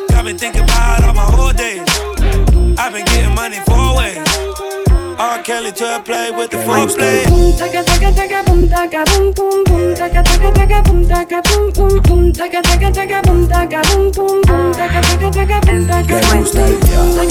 Got 0.08 0.24
me 0.24 0.32
thinking 0.32 0.64
about 0.64 1.04
all 1.04 1.14
my 1.14 1.24
whole 1.24 1.52
days. 1.52 1.84
I've 2.80 2.94
been 2.94 3.04
getting 3.04 3.36
money 3.36 3.58
four 3.66 3.98
ways. 3.98 4.27
R. 5.20 5.42
Kelly 5.44 5.72
to 5.72 5.96
a 5.96 6.00
play 6.00 6.30
with 6.32 6.52
the 6.52 6.58
foreplay. 6.58 7.26
Boom 7.28 7.58
taka 7.58 7.84
boom 7.84 8.04
boom 8.08 8.14
boom 8.14 8.14
taka 8.14 8.14
taka 8.14 8.14
taka 8.14 8.44
boom 8.44 8.68
taka 8.68 9.04
boom 9.06 9.32
boom 9.34 9.64
boom 9.64 9.94
taka 9.96 10.22
taka 10.24 10.52
taka 10.54 10.82
boom 10.84 11.08
taka 11.08 11.42
boom 11.42 11.72
boom 11.72 12.02
boom 12.02 12.32
taka 12.34 12.62
taka 12.62 12.92
taka 12.92 13.22
boom 13.26 13.48
taka 13.48 13.82
boom 13.88 14.12
boom 14.12 14.44
taka 14.74 15.02
taka 15.02 15.32
taka 15.32 15.58
boom 15.58 15.58
taka 15.58 15.58
boom 15.58 15.58
boom 15.58 15.58
boom 15.58 15.58
taka 15.58 15.58
taka 15.58 15.58
taka 15.58 15.58
boom 15.66 15.88
taka 15.88 16.16
Le 16.18 16.38
gusta 16.38 16.62
el 16.66 16.76
ya, 16.86 17.04
le 17.04 17.26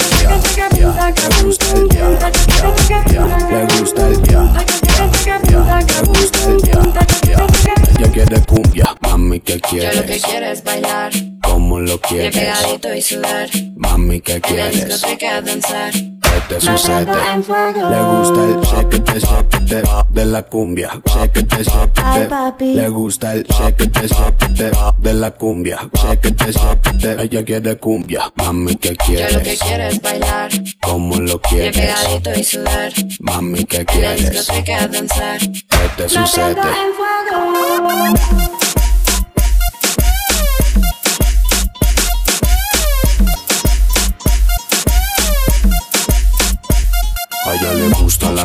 gusta 6.11 6.43
el 6.45 6.57
ya, 6.67 6.81
ya. 7.27 7.75
Ella 7.99 8.11
quiere 8.11 8.41
cumbia, 8.45 8.95
mami, 9.01 9.39
¿qué 9.39 9.53
Yo 9.53 9.59
lo 9.59 10.01
que 10.01 10.19
quieres? 10.19 10.21
quiero 10.23 10.45
es 10.47 10.63
bailar, 10.63 11.11
¿Cómo 11.43 11.79
lo 11.79 11.99
quieres? 11.99 12.35
pegadito 12.35 12.93
y 12.93 13.01
sudar. 13.01 13.49
Mami, 13.75 14.21
¿qué 14.21 14.33
En 14.33 14.41
la 14.41 14.47
quieres? 14.47 14.85
discoteca 14.87 15.41
danzar. 15.41 15.93
Este 16.37 16.61
sucede. 16.61 17.05
Le 17.05 18.01
gusta 18.03 18.43
el 18.43 18.61
shake 18.61 19.03
shake 19.19 20.05
de 20.09 20.25
la 20.25 20.43
cumbia. 20.43 20.91
Shake 21.05 21.45
shake 21.49 22.61
Le 22.61 22.89
gusta 22.89 23.33
el 23.33 23.43
shake 23.43 23.89
shake 23.93 24.71
de 24.99 25.13
la 25.13 25.31
cumbia. 25.31 25.79
Shake 25.93 26.35
shake 26.37 27.19
Ella 27.19 27.43
quiere 27.43 27.77
cumbia. 27.77 28.31
Mami, 28.35 28.75
¿qué 28.75 28.95
quieres? 28.95 29.31
Yo 29.31 29.37
lo 29.39 29.43
que 29.43 29.57
quiero 29.57 29.83
es 29.83 30.01
bailar. 30.01 30.51
¿Cómo 30.81 31.15
lo 31.17 31.41
quieres? 31.41 31.75
pegadito 31.75 32.39
y 32.39 32.43
sudar. 32.43 32.93
Mami, 33.19 33.63
¿qué 33.65 33.77
En 33.77 33.85
la 33.85 33.91
quieres? 33.91 34.31
discoteca 34.31 34.87
danzar. 34.87 35.39
¿Qué 35.39 35.89
te 35.97 36.09
sucede? 36.09 36.55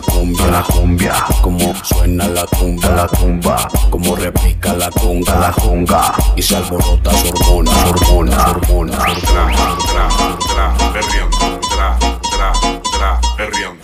Cumbia, 0.03 0.46
la 0.46 0.62
cumbia, 0.62 1.14
como 1.40 1.74
suena 1.84 2.28
la 2.28 2.46
tumba, 2.46 2.88
la 2.90 3.07
tumba, 3.07 3.68
como 3.90 4.14
repica 4.16 4.72
la 4.74 4.90
conga, 4.90 5.38
la 5.38 5.53
conga, 5.53 6.14
y 6.36 6.42
se 6.42 6.57
alborota 6.57 7.11
su 7.12 7.28
hormona, 7.28 7.70
su 7.70 7.88
hormona, 7.90 8.44
su 8.44 8.50
hormona. 8.50 8.98
Tra, 8.98 10.09
tra, 10.48 10.92
perreando, 10.92 11.61
tra, 11.68 11.98
tra, 11.98 12.53
tra, 12.98 13.20
perreando, 13.36 13.82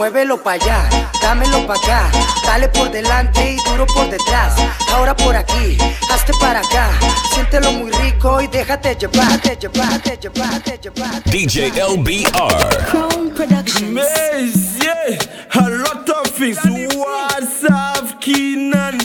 Muévelo 0.00 0.38
pa' 0.38 0.52
allá, 0.52 0.88
dámelo 1.20 1.66
pa' 1.66 1.74
acá. 1.74 2.10
Dale 2.46 2.68
por 2.70 2.90
delante 2.90 3.52
y 3.52 3.56
duro 3.68 3.84
por 3.84 4.08
detrás. 4.08 4.54
Ahora 4.94 5.14
por 5.14 5.36
aquí, 5.36 5.76
hazte 6.10 6.32
para 6.40 6.60
acá. 6.60 6.88
Siéntelo 7.34 7.70
muy 7.72 7.90
rico 7.90 8.40
y 8.40 8.46
déjate 8.46 8.96
llevar, 8.96 9.38
te 9.42 9.54
llevar, 9.56 9.98
te 10.00 10.16
llevar, 10.16 10.58
te 10.62 10.78
llevar. 10.78 11.22
DJ 11.24 11.72
LBR. 11.76 12.86
Crown 12.88 13.30
Productions. 13.36 14.78
yeah, 14.82 15.18
a 15.52 15.68
lot 15.68 16.08
of 16.08 16.26
things. 16.28 16.56
What's 16.96 17.62
up, 17.64 18.22
Keenan? 18.22 19.00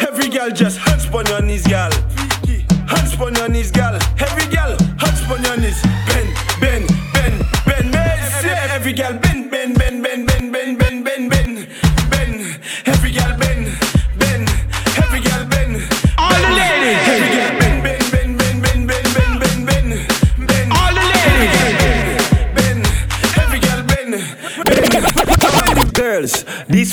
Every 0.00 0.28
girl 0.28 0.50
just 0.50 0.78
hands 0.78 1.06
on 1.14 1.24
your 1.26 1.40
knees, 1.40 1.64
girl. 1.68 1.92
Hands 2.88 3.14
on 3.20 3.32
your 3.36 3.48
knees, 3.48 3.70
girl. 3.70 3.87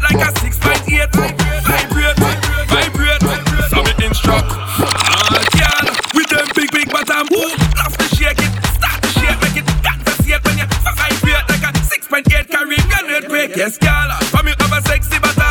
vibrate, 0.00 0.18
like 0.18 0.28
a 0.28 0.40
six 0.40 0.58
point 0.58 0.82
eight. 0.92 1.10
Vibrate, 1.66 2.16
vibrate. 2.68 3.22
So 3.70 3.82
me 3.82 3.92
instruct 4.04 4.50
all 4.50 5.30
girl 5.54 5.84
with 6.14 6.28
them 6.30 6.46
big 6.54 6.70
big 6.72 6.90
bottom. 6.90 7.26
Ooh, 7.34 7.52
to 7.98 8.04
shake 8.16 8.38
it, 8.38 8.52
start 8.74 9.02
to 9.02 9.08
shake, 9.08 9.40
make 9.42 9.56
it 9.56 9.66
got 9.82 9.98
to 10.04 10.12
see 10.22 10.32
when 10.32 10.58
you 10.58 10.66
vibrate 10.96 11.46
like 11.48 11.64
a 11.64 11.84
six 11.84 12.06
point 12.06 12.26
eight 12.32 12.48
Caribbean 12.48 13.10
earthquake. 13.10 13.56
Yes, 13.56 13.78
girl, 13.78 14.10
for 14.30 14.42
me 14.42 14.52
have 14.58 14.72
a 14.72 14.82
sexy 14.88 15.18
bottom 15.18 15.47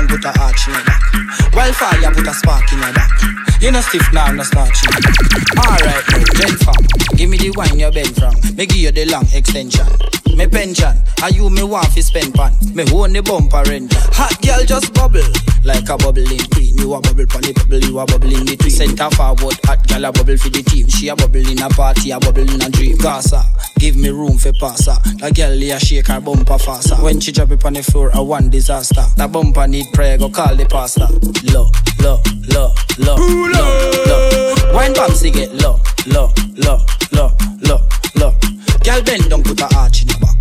Bend 0.00 0.08
put 0.08 0.24
a 0.24 0.40
arch 0.40 0.66
in 0.66 0.72
your 0.72 0.84
back. 0.84 1.02
Wildfire, 1.52 2.10
put 2.14 2.26
a 2.26 2.32
spark 2.32 2.72
in 2.72 2.78
your 2.78 2.92
back. 2.94 3.49
You 3.60 3.70
no 3.70 3.80
stiff 3.82 4.12
now, 4.12 4.32
no 4.32 4.42
starchy. 4.42 4.88
Alright, 5.58 6.04
now. 6.64 6.72
Give 7.14 7.28
me 7.28 7.36
the 7.36 7.52
wine 7.56 7.78
you 7.78 7.90
bend 7.90 8.16
from. 8.16 8.34
Me 8.56 8.64
give 8.64 8.76
you 8.76 8.90
the 8.90 9.04
long 9.04 9.26
extension. 9.34 9.86
Me 10.36 10.46
pension, 10.46 10.96
are 11.22 11.30
you 11.30 11.50
me 11.50 11.62
want 11.62 11.86
fi 11.88 12.00
spend 12.00 12.32
pan. 12.32 12.54
Me 12.72 12.84
own 12.94 13.12
the 13.12 13.20
bumper 13.20 13.62
rent. 13.68 13.92
Hot 14.16 14.32
girl 14.40 14.64
just 14.64 14.94
bubble 14.94 15.20
like 15.64 15.88
a 15.88 15.96
bubbling 15.98 16.40
queen. 16.52 16.78
You 16.78 16.94
a 16.94 17.00
bubble 17.00 17.26
pon 17.26 17.42
the 17.42 17.52
bubble, 17.52 17.84
you 17.84 17.98
a 17.98 18.06
bubble 18.06 18.32
in 18.32 18.46
between. 18.46 18.70
Center 18.70 19.10
forward, 19.10 19.58
hot 19.64 19.86
girl 19.88 20.04
a 20.06 20.12
bubble 20.12 20.36
for 20.38 20.48
the 20.48 20.62
team. 20.62 20.88
She 20.88 21.08
a 21.08 21.16
bubble 21.16 21.44
in 21.44 21.60
a 21.60 21.68
party, 21.68 22.10
a 22.12 22.18
bubble 22.18 22.48
in 22.48 22.62
a 22.62 22.70
dream. 22.70 22.96
Gaza, 22.96 23.44
give 23.76 23.96
me 23.96 24.08
room 24.08 24.38
for 24.38 24.52
passer. 24.54 24.96
The 25.20 25.32
girl 25.34 25.52
here 25.52 25.78
shake 25.80 26.08
her 26.08 26.20
bumper 26.20 26.58
faster. 26.58 26.96
When 26.96 27.20
she 27.20 27.32
drop 27.32 27.50
it 27.50 27.64
on 27.64 27.74
the 27.74 27.82
floor, 27.82 28.10
a 28.14 28.22
one 28.22 28.48
disaster. 28.48 29.04
The 29.16 29.28
bumper 29.28 29.66
need 29.66 29.92
prayer, 29.92 30.16
go 30.16 30.30
call 30.30 30.56
the 30.56 30.64
pastor. 30.64 31.08
Low, 31.52 31.68
low, 32.00 32.22
low, 32.48 32.72
low, 32.96 33.49
low, 33.52 33.70
low. 34.06 34.74
Wine 34.74 34.94
bouncy 34.94 35.32
get 35.32 35.52
low, 35.62 35.80
low, 36.06 36.32
low, 36.56 36.78
low, 37.12 37.30
low, 37.66 37.80
low. 38.16 38.32
Girl 38.84 39.02
bend 39.02 39.28
down, 39.30 39.42
put 39.42 39.60
a 39.60 39.68
arch 39.76 40.02
in 40.02 40.08
your 40.08 40.18
back. 40.20 40.36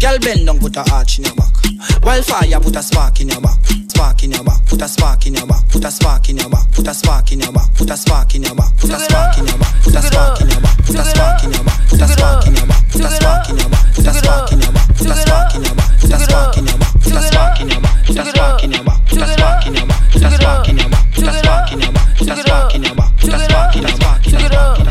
Girl 0.00 0.18
bend 0.18 0.46
down, 0.46 0.58
put 0.58 0.76
a 0.76 0.84
arch 0.92 1.18
in 1.18 1.24
your 1.24 1.34
back. 1.34 1.54
Wildfire, 2.02 2.60
put 2.60 2.76
a 2.76 2.82
spark 2.82 3.20
in 3.20 3.28
your 3.28 3.40
back. 3.40 3.58
Spark 3.88 4.22
in 4.24 4.32
your 4.32 4.44
back, 4.44 4.64
put 4.66 4.80
a 4.80 4.88
spark 4.88 5.26
in 5.26 5.34
your 5.34 5.46
back, 5.46 5.68
put 5.68 5.84
a 5.84 5.90
spark 5.90 6.28
in 6.28 6.36
your 6.38 6.48
back, 6.48 6.72
put 6.72 6.86
a 6.86 6.94
spark 6.94 7.32
in 7.32 7.40
your 7.40 7.50
back, 7.50 7.74
put 7.76 7.90
a 7.90 7.96
spark 7.96 8.34
in 8.34 8.42
your 8.42 8.54
back, 8.54 8.72
put 8.80 8.90
a 8.90 8.98
spark 8.98 9.38
in 9.40 9.46
your 9.46 9.60
back, 9.60 9.76
put 9.84 9.96
a 9.96 9.98
spark 10.02 10.40
in 10.40 10.50
your 10.50 10.62
back, 10.62 11.88
put 11.88 12.00
a 12.00 12.08
spark 12.08 12.46
in 12.46 12.56
your 12.56 12.66
back, 12.66 12.90
put 12.90 13.04
a 13.04 13.08
spark 13.08 13.48
in 13.48 13.56
your 13.56 13.68
back, 13.68 13.90
put 13.90 14.06
a 14.06 14.10
spark 14.10 14.48
in 14.48 14.58
your 14.58 14.70
back, 14.70 14.94
put 14.96 15.06
a 15.06 15.20
spark 15.20 15.32
in 15.32 15.54
your 15.54 15.64
back, 15.70 15.96
put 16.00 16.10
a 16.10 16.20
spark 16.20 16.42
in 16.42 16.58
your 16.58 16.60
back, 16.60 16.60
put 16.60 16.60
a 16.60 16.60
spark 16.60 16.60
in 16.60 16.68
your 16.68 16.80
back, 16.80 17.00
put 17.00 17.16
a 17.16 17.22
spark 17.22 17.60
in 17.60 17.68
your 17.68 17.80
back, 17.80 18.04
put 18.06 18.16
a 18.16 18.22
spark 18.22 18.62
in 18.62 18.70
your 18.70 18.84
back, 18.84 19.06
put 19.06 19.22
a 19.22 19.26
spark 19.26 19.66
in 19.66 19.74
your 19.74 19.86
back, 19.86 20.12
put 20.12 20.22
a 20.22 20.30
spark 20.30 20.68
in 20.68 20.78
your 20.78 20.88
back, 20.88 21.14
put 21.14 21.26
a 21.26 21.32
spark 21.32 21.72
in 21.72 21.80
your 21.80 21.92
back, 21.92 21.99
put 22.20 22.28
a 22.28 22.36
spark 22.36 22.74
in 22.74 22.82
your 22.82 22.94
back, 22.94 23.16
put 23.16 23.32
a 23.32 23.38
spark 23.38 23.76
in 23.76 23.82
your 23.82 23.98
back, 23.98 24.22
put 24.22 24.34
a 24.34 24.38
spark 24.38 24.78
in 24.78 24.84
your 24.84 24.84
back. 24.84 24.89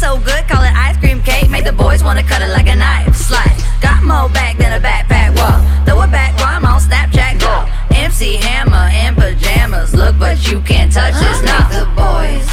So 0.00 0.16
good, 0.16 0.48
call 0.48 0.62
it 0.62 0.72
ice 0.74 0.96
cream 0.96 1.22
cake. 1.22 1.50
Make 1.50 1.64
the 1.64 1.72
boys 1.72 2.02
wanna 2.02 2.22
cut 2.22 2.40
it 2.40 2.48
like 2.48 2.68
a 2.68 2.74
knife. 2.74 3.14
Slice, 3.14 3.62
got 3.80 4.02
more 4.02 4.30
back 4.30 4.56
than 4.56 4.72
a 4.72 4.80
backpack. 4.80 5.36
Whoa, 5.36 5.84
throw 5.84 6.00
it 6.02 6.10
back 6.10 6.34
while 6.40 6.56
I'm 6.56 6.64
on 6.64 6.80
Snapchat. 6.80 7.38
Go, 7.38 7.54
MC 7.94 8.36
Hammer 8.36 8.88
in 9.04 9.14
pajamas. 9.14 9.94
Look, 9.94 10.18
but 10.18 10.50
you 10.50 10.60
can't 10.62 10.90
touch 10.90 11.12
this. 11.14 11.42
Now 11.42 11.68
the 11.68 11.84
boys 11.94 12.49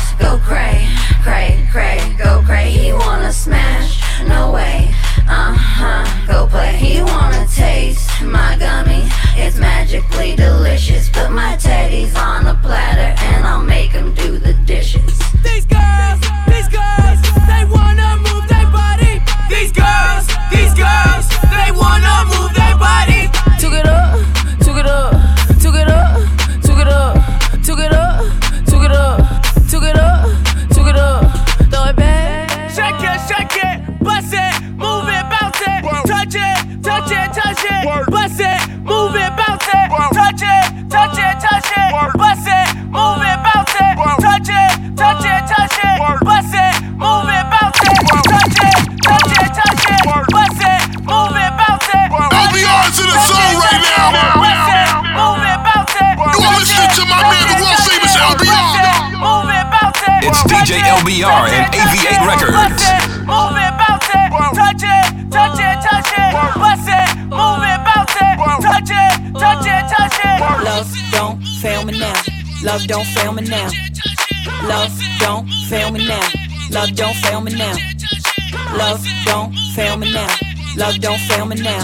Love, 80.97 81.03
don't 81.03 81.19
fail 81.29 81.45
me 81.45 81.55
now. 81.61 81.83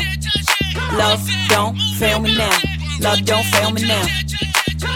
Love, 0.98 1.30
don't 1.48 1.78
fail 2.00 2.20
me 2.20 2.36
now. 2.36 2.58
Love, 3.00 3.24
don't 3.26 3.46
fail 3.46 3.70
me 3.70 3.86
now. 3.86 4.08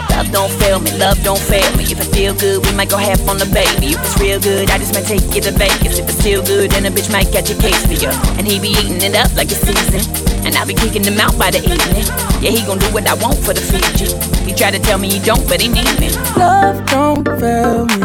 Love 0.10 0.32
don't 0.32 0.52
fail 0.54 0.80
me, 0.80 0.92
love 0.98 1.22
don't 1.24 1.40
fail 1.40 1.70
me. 1.78 1.84
If 1.84 2.02
it 2.02 2.10
feel 2.16 2.34
good, 2.34 2.66
we 2.66 2.72
might 2.74 2.90
go 2.90 2.98
half 2.98 3.22
on 3.30 3.38
the 3.38 3.46
baby. 3.46 3.94
If 3.94 4.02
it's 4.02 4.20
real 4.20 4.40
good, 4.40 4.72
I 4.72 4.80
just 4.80 4.96
might 4.96 5.06
take 5.06 5.22
it 5.22 5.44
to 5.44 5.52
Vegas. 5.52 6.00
If 6.00 6.10
it's 6.10 6.18
still 6.18 6.44
good, 6.44 6.72
then 6.72 6.88
a 6.88 6.90
bitch 6.90 7.12
might 7.12 7.32
catch 7.32 7.52
a 7.52 7.56
case 7.62 7.86
for 7.86 7.94
you. 7.94 8.10
And 8.40 8.48
he 8.48 8.60
be 8.60 8.70
eating 8.70 8.98
it 9.04 9.16
up 9.16 9.32
like 9.36 9.52
a 9.52 9.56
season. 9.56 10.02
And 10.44 10.56
I 10.56 10.66
be 10.66 10.74
kicking 10.74 11.04
him 11.04 11.20
out 11.20 11.38
by 11.38 11.52
the 11.52 11.60
evening. 11.60 12.06
Yeah, 12.42 12.50
he 12.50 12.66
gon' 12.66 12.80
do 12.80 12.88
what 12.88 13.06
I 13.06 13.14
want 13.14 13.38
for 13.46 13.54
the 13.54 13.62
Fiji. 13.62 14.18
He 14.44 14.54
try 14.58 14.72
to 14.72 14.80
tell 14.80 14.98
me 14.98 15.10
he 15.10 15.20
don't, 15.20 15.48
but 15.48 15.62
he 15.62 15.68
need 15.68 15.86
it. 16.02 16.18
Love 16.36 16.84
don't 16.90 17.24
fail 17.40 17.86
me. 17.86 18.02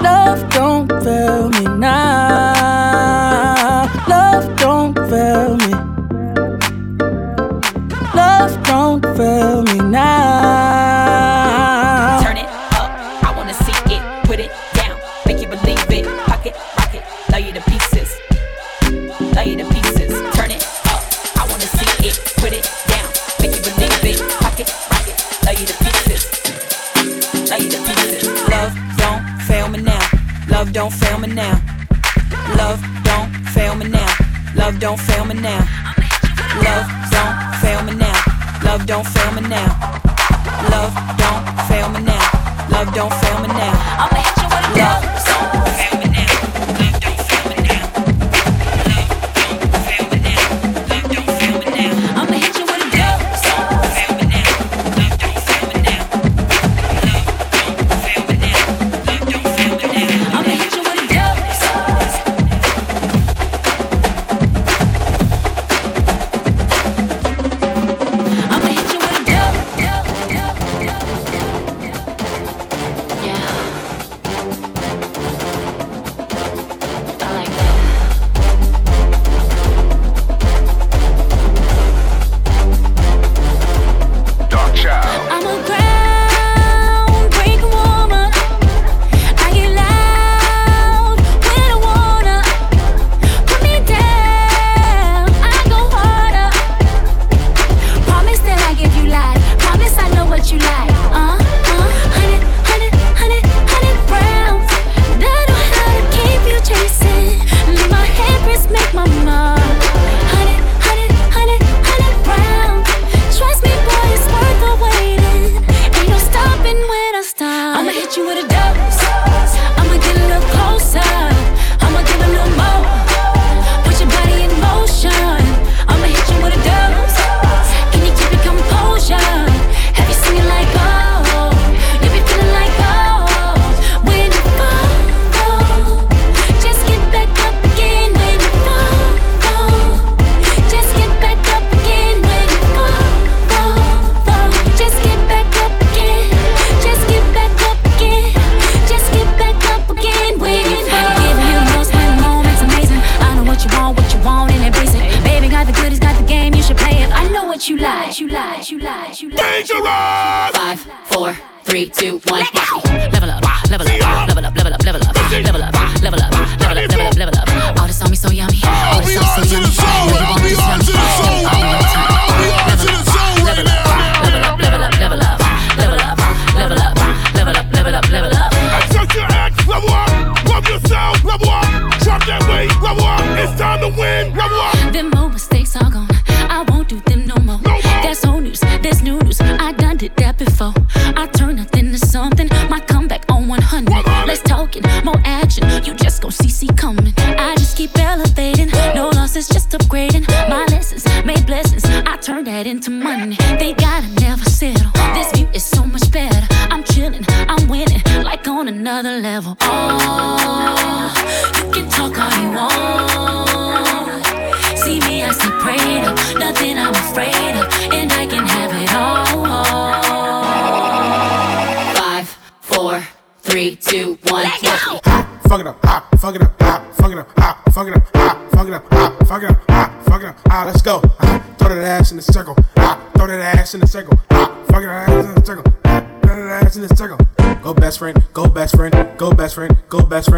Love 0.00 0.50
don't 0.50 0.86
fail 1.02 1.50
me 1.50 1.64
now. 1.80 2.23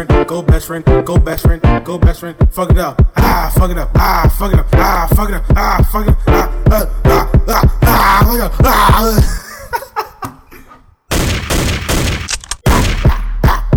friend, 0.07 0.27
go 0.27 0.41
best 0.41 0.67
friend, 0.67 0.85
go 1.05 1.17
best 1.17 1.43
friend, 1.43 1.61
go 1.85 1.97
best 1.97 2.19
friend. 2.19 2.35
Fuck 2.51 2.71
it 2.71 2.77
up, 2.77 3.01
ah, 3.17 3.51
fuck 3.55 3.71
it 3.71 3.77
up, 3.77 3.89
ah, 3.95 4.35
fuck 4.37 4.53
it 4.53 4.59
up, 4.59 4.67
ah, 4.73 5.07
fuck 5.15 5.29
it 5.29 5.35
up, 5.35 5.45
ah, 5.55 5.89
fuck 5.91 6.07
it 6.07 6.09
up, 6.09 6.17
ah, 6.27 6.51
ah, 6.67 6.87
ah, 7.05 7.31
ah, 7.47 7.77
ah, 7.83 8.23
fuck 8.25 8.35
it 8.35 8.41
up, 8.41 8.53
ah. 8.63 9.43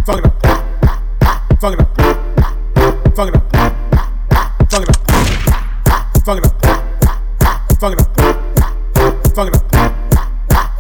Fuck 0.07 0.18
it 0.18 0.24
up. 0.24 0.33
Fuck 1.61 1.74
it 1.74 1.81
up. 1.81 1.89
Fuck 3.14 3.28
it 3.28 3.37
up. 3.37 3.45
Fuck 4.70 4.83
it 4.83 4.89
up. 4.89 4.97
Fuck 6.20 6.39
it 6.39 6.47
up. 6.47 6.57
Fuck 7.81 7.93
it 7.93 8.01
up. 8.01 8.11
Fuck 9.35 9.49
it 9.49 9.55
up. 9.55 9.64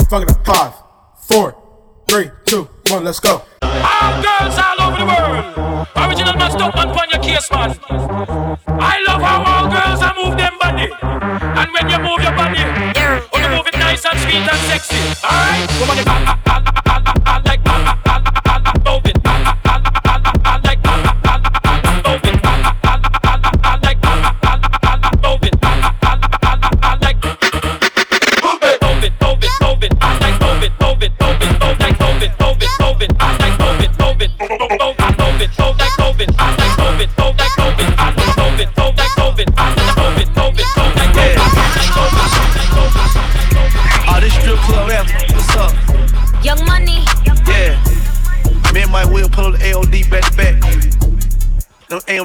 Fuck 0.08 0.22
it 0.22 0.30
up. 0.30 0.46
Five, 0.46 0.72
four, 1.28 1.54
three, 2.08 2.30
two, 2.44 2.68
one. 2.88 3.04
Let's 3.04 3.20
go. 3.20 3.42
I'm 3.62 4.22
good 4.22 4.79
the 5.00 5.06
world. 5.06 5.88
Original 5.96 6.36
man, 6.36 6.50
stop 6.50 6.74
man 6.74 6.88
on 6.88 7.08
your 7.10 7.22
case, 7.22 7.50
man. 7.50 7.70
I 8.68 8.96
love 9.08 9.22
how 9.22 9.40
all 9.50 9.66
girls 9.72 10.02
are 10.02 10.14
move 10.14 10.36
them 10.36 10.54
body. 10.60 10.92
And 11.60 11.68
when 11.72 11.88
you 11.88 11.98
move 12.04 12.20
your 12.20 12.36
body, 12.36 12.60
you 13.40 13.48
move 13.48 13.66
it 13.66 13.78
nice 13.78 14.04
and 14.04 14.18
sweet 14.20 14.44
and 14.44 14.62
sexy. 14.68 15.00
Alright? 15.24 15.68
come 15.80 15.90
on. 15.90 17.44
back, 17.44 17.49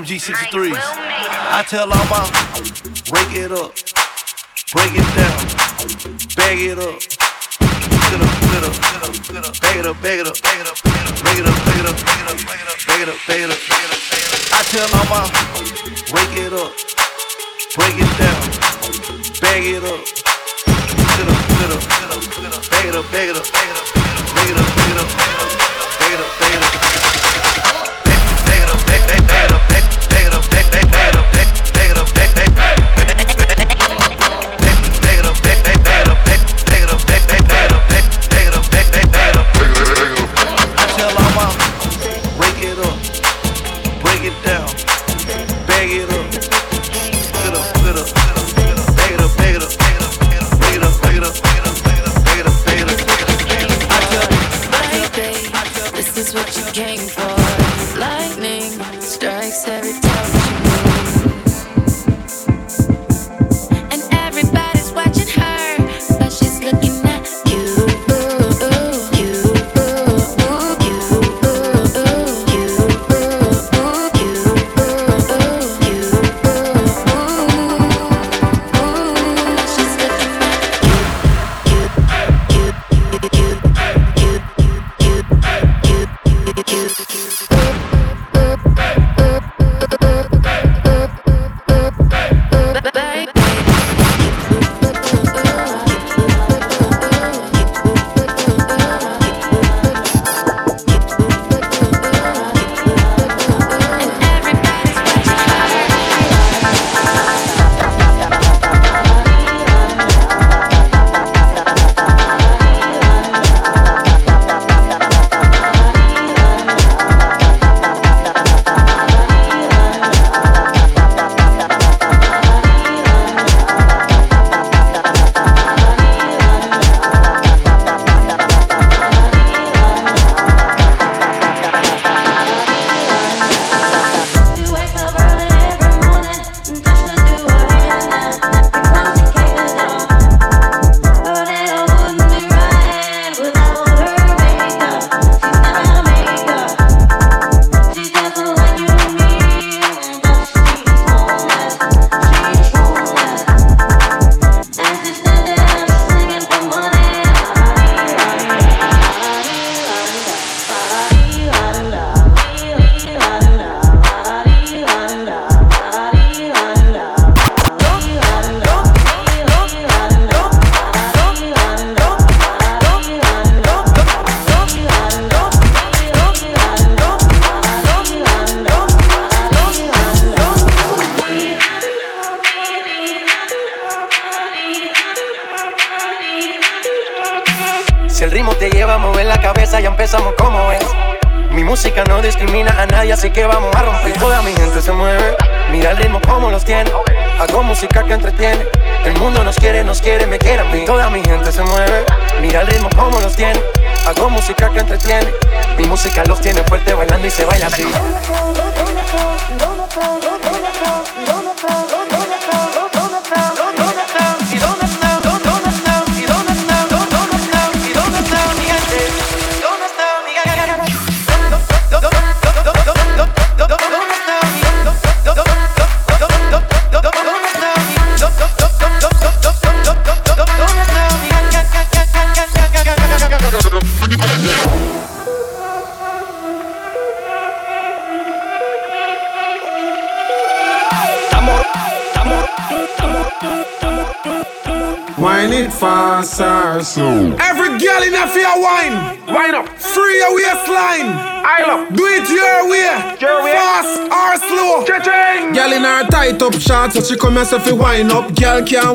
G63s. 0.06 0.78
I 0.78 1.66
tell 1.68 1.90
all 1.90 2.06
my 2.14 2.30
break 3.10 3.34
it 3.34 3.52
up, 3.52 3.74
break 4.70 4.94
it 4.94 5.10
down, 5.18 5.34
bag 6.38 6.62
it 6.62 6.78
up. 6.78 7.02
Bag 9.62 9.78
it 9.78 9.86
up, 9.88 9.98
bag 10.02 10.20
it 10.20 10.28
up, 10.28 10.38
bag 10.42 10.60
it 10.60 10.68
up, 10.68 10.78
bag 10.86 11.40
it 11.40 11.46
up, 11.46 11.58
bag 11.66 11.80
it 11.80 11.86
up, 11.86 11.98
bag 12.06 12.22
it 12.22 12.66
up, 12.66 12.78
bag 12.86 13.02
it 13.02 13.10
up, 13.10 13.18
bag 13.26 13.42
it 13.42 13.50
up. 13.50 13.62
I 14.54 14.62
tell 14.70 14.86
all 14.94 15.10
my 15.10 15.26
break 16.14 16.38
it 16.38 16.54
up, 16.54 16.70
break 17.74 17.98
it 17.98 18.12
down, 18.22 18.46
bag 19.42 19.66
it 19.66 19.84
up. 19.84 20.06
Bag 21.06 21.20
it 21.20 21.28
up, 21.28 21.42
bag 21.50 21.66
it 21.66 21.74
up, 21.74 21.82
bag 21.90 22.50
it 22.50 22.56
up, 22.56 22.72
bag 22.72 22.86
it 22.86 22.96
up, 22.96 23.12
bag 23.12 23.30
it 23.30 23.38
up. 25.30 25.35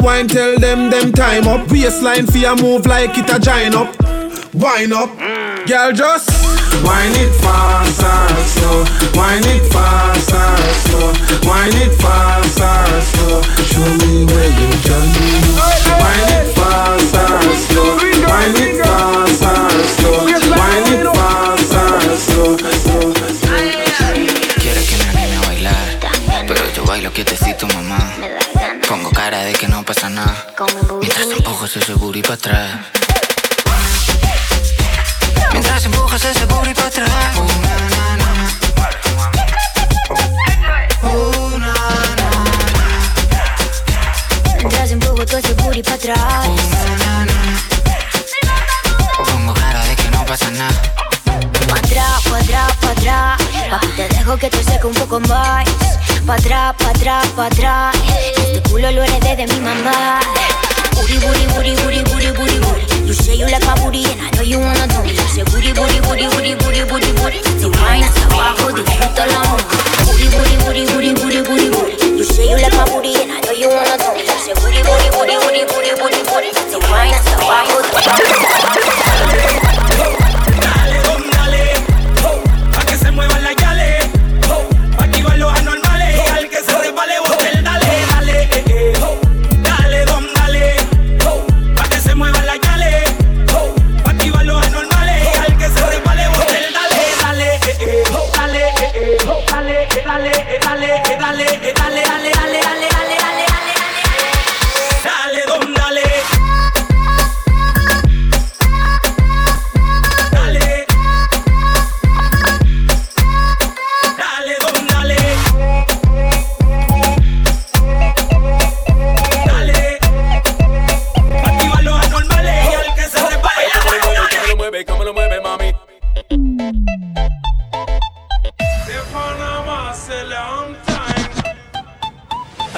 wine, 0.03 0.29
tell 0.29 0.59
them 0.59 0.91
them 0.91 1.13
time 1.13 1.47
up. 1.47 1.71
Waistline 1.71 2.27
for 2.27 2.39
a 2.39 2.57
move 2.57 2.87
like 2.87 3.17
it 3.17 3.31
a 3.31 3.39
join 3.39 3.75
up. 3.75 3.95
Wine 4.55 4.93
up, 4.93 5.11
girl, 5.67 5.93
just 5.93 6.31
wine 6.85 7.13
it 7.15 7.33
fast 7.41 8.03
and 8.03 8.47
slow. 8.47 8.85
Wine 9.15 9.45
it 9.45 9.73
fast 9.73 10.33
and 10.33 10.77
slow. 10.85 11.49
Wine 11.49 11.75
it 11.75 11.93
fast. 12.01 12.30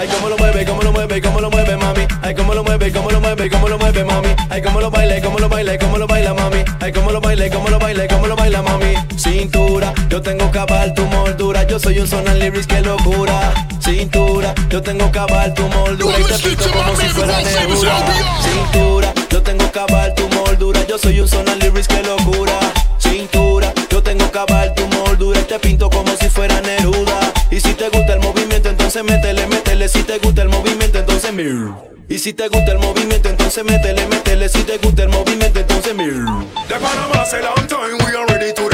Ay, 0.02 0.08
cómo 0.08 0.28
lo 0.30 0.36
mueve, 0.36 0.64
cómo 0.64 0.82
lo 0.82 0.90
mueve, 0.90 1.22
cómo 1.22 1.40
lo 1.40 1.48
mueve, 1.48 1.76
mami. 1.76 2.08
Ay, 2.22 2.34
cómo 2.34 2.54
lo 2.54 2.64
mueve, 2.64 2.90
cómo 2.90 3.08
lo 3.12 3.20
mueve, 3.20 3.48
cómo 3.48 3.68
lo 3.68 3.78
mueve, 3.78 4.02
mami. 4.02 4.34
Ay, 4.50 4.60
cómo 4.60 4.80
lo 4.80 4.90
baila, 4.90 5.20
cómo 5.20 5.38
lo 5.38 5.48
baila, 5.48 5.78
cómo 5.78 5.96
lo 5.96 6.08
baila, 6.08 6.34
mami. 6.34 6.64
Ay, 6.80 6.92
cómo 6.92 7.12
lo 7.12 7.20
baila, 7.20 7.48
cómo 7.50 7.68
lo 7.68 7.78
baila, 7.78 8.08
cómo 8.08 8.26
lo 8.26 8.34
baila, 8.34 8.62
mami. 8.62 8.94
Cintura, 9.16 9.94
yo 10.08 10.20
tengo 10.20 10.50
cabal 10.50 10.92
tu 10.94 11.06
moldura. 11.06 11.62
Yo 11.68 11.78
soy 11.78 12.00
un 12.00 12.08
sonar 12.08 12.34
libris 12.34 12.66
que 12.66 12.80
locura. 12.80 13.54
Cintura, 13.78 14.52
yo 14.70 14.82
tengo 14.82 15.08
cabal 15.12 15.54
tu 15.54 15.68
moldura. 15.68 16.18
Y 16.18 16.24
te 16.24 16.48
pico 16.48 16.64
como 16.64 16.96
si 16.96 17.06
fuera 17.06 17.40
negrura. 17.40 17.96
Cintura, 18.42 19.14
yo 19.30 19.40
tengo 19.40 19.70
cabal 19.70 20.14
tu 20.16 20.28
moldura. 20.30 20.84
Yo 20.84 20.98
soy 20.98 21.20
un 21.20 21.28
sonar 21.28 21.58
que 21.58 22.02
locura. 22.02 22.58
Cintura 22.98 23.72
tengo 24.12 24.30
que 24.30 24.38
acabar 24.38 24.74
tu 24.74 24.86
moldura 24.88 25.40
Te 25.46 25.58
pinto 25.58 25.88
como 25.88 26.14
si 26.16 26.28
fuera 26.28 26.60
Neruda. 26.60 27.32
Y 27.50 27.60
si 27.60 27.74
te 27.74 27.88
gusta 27.88 28.14
el 28.14 28.20
movimiento, 28.20 28.68
entonces 28.68 29.02
métele, 29.04 29.46
métele. 29.46 29.88
Si 29.88 30.02
te 30.02 30.18
gusta 30.18 30.42
el 30.42 30.48
movimiento, 30.48 30.98
entonces 30.98 31.32
mir. 31.32 31.72
Y 32.08 32.18
si 32.18 32.32
te 32.32 32.48
gusta 32.48 32.72
el 32.72 32.78
movimiento, 32.78 33.28
entonces 33.28 33.64
métele, 33.64 34.06
métele. 34.06 34.48
Si 34.48 34.62
te 34.64 34.78
gusta 34.78 35.02
el 35.02 35.08
movimiento, 35.08 35.60
entonces 35.60 35.94
mir. 35.94 36.24
The 36.68 36.74
Panama 36.74 37.24
se 37.24 37.40
la 37.40 37.54
we 37.54 38.16
are 38.16 38.26
ready 38.26 38.52
to 38.54 38.71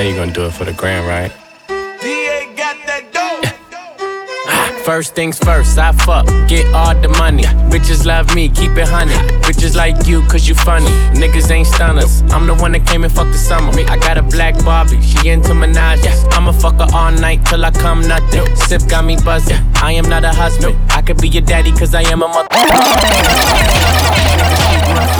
for 0.00 0.64
the 0.64 0.72
grand, 0.72 1.06
right? 1.06 1.30
DA 2.00 2.48
got 2.56 2.76
that 2.86 3.12
dope. 3.12 3.44
Ah, 4.48 4.72
first 4.84 5.14
things 5.14 5.38
first, 5.38 5.76
I 5.76 5.92
fuck, 5.92 6.26
get 6.48 6.64
all 6.74 6.94
the 6.94 7.08
money. 7.08 7.42
Bitches 7.68 8.06
love 8.06 8.34
me, 8.34 8.48
keep 8.48 8.70
it 8.78 8.88
honey. 8.88 9.12
Bitches 9.44 9.76
like 9.76 10.06
you, 10.06 10.22
cause 10.22 10.48
you 10.48 10.54
funny. 10.54 10.90
Niggas 11.12 11.50
ain't 11.50 11.66
stunners. 11.66 12.22
I'm 12.32 12.46
the 12.46 12.54
one 12.54 12.72
that 12.72 12.86
came 12.86 13.04
and 13.04 13.12
fucked 13.12 13.32
the 13.32 13.38
summer. 13.38 13.72
I 13.88 13.98
got 13.98 14.16
a 14.16 14.22
black 14.22 14.56
Barbie, 14.64 15.02
she 15.02 15.28
into 15.28 15.50
Minaj. 15.50 16.00
I'ma 16.32 16.52
fuck 16.52 16.76
her 16.76 16.88
all 16.94 17.12
night 17.12 17.44
till 17.44 17.62
I 17.62 17.70
come 17.70 18.00
nothing. 18.08 18.56
Sip 18.56 18.88
got 18.88 19.04
me 19.04 19.16
buzzing. 19.22 19.60
I 19.74 19.92
am 19.92 20.08
not 20.08 20.24
a 20.24 20.32
husband. 20.32 20.76
I 20.88 21.02
could 21.02 21.20
be 21.20 21.28
your 21.28 21.42
daddy, 21.42 21.72
cause 21.72 21.94
I 21.94 22.02
am 22.10 22.22
a 22.22 22.28
mother. 22.28 22.48
Niggas 22.48 22.80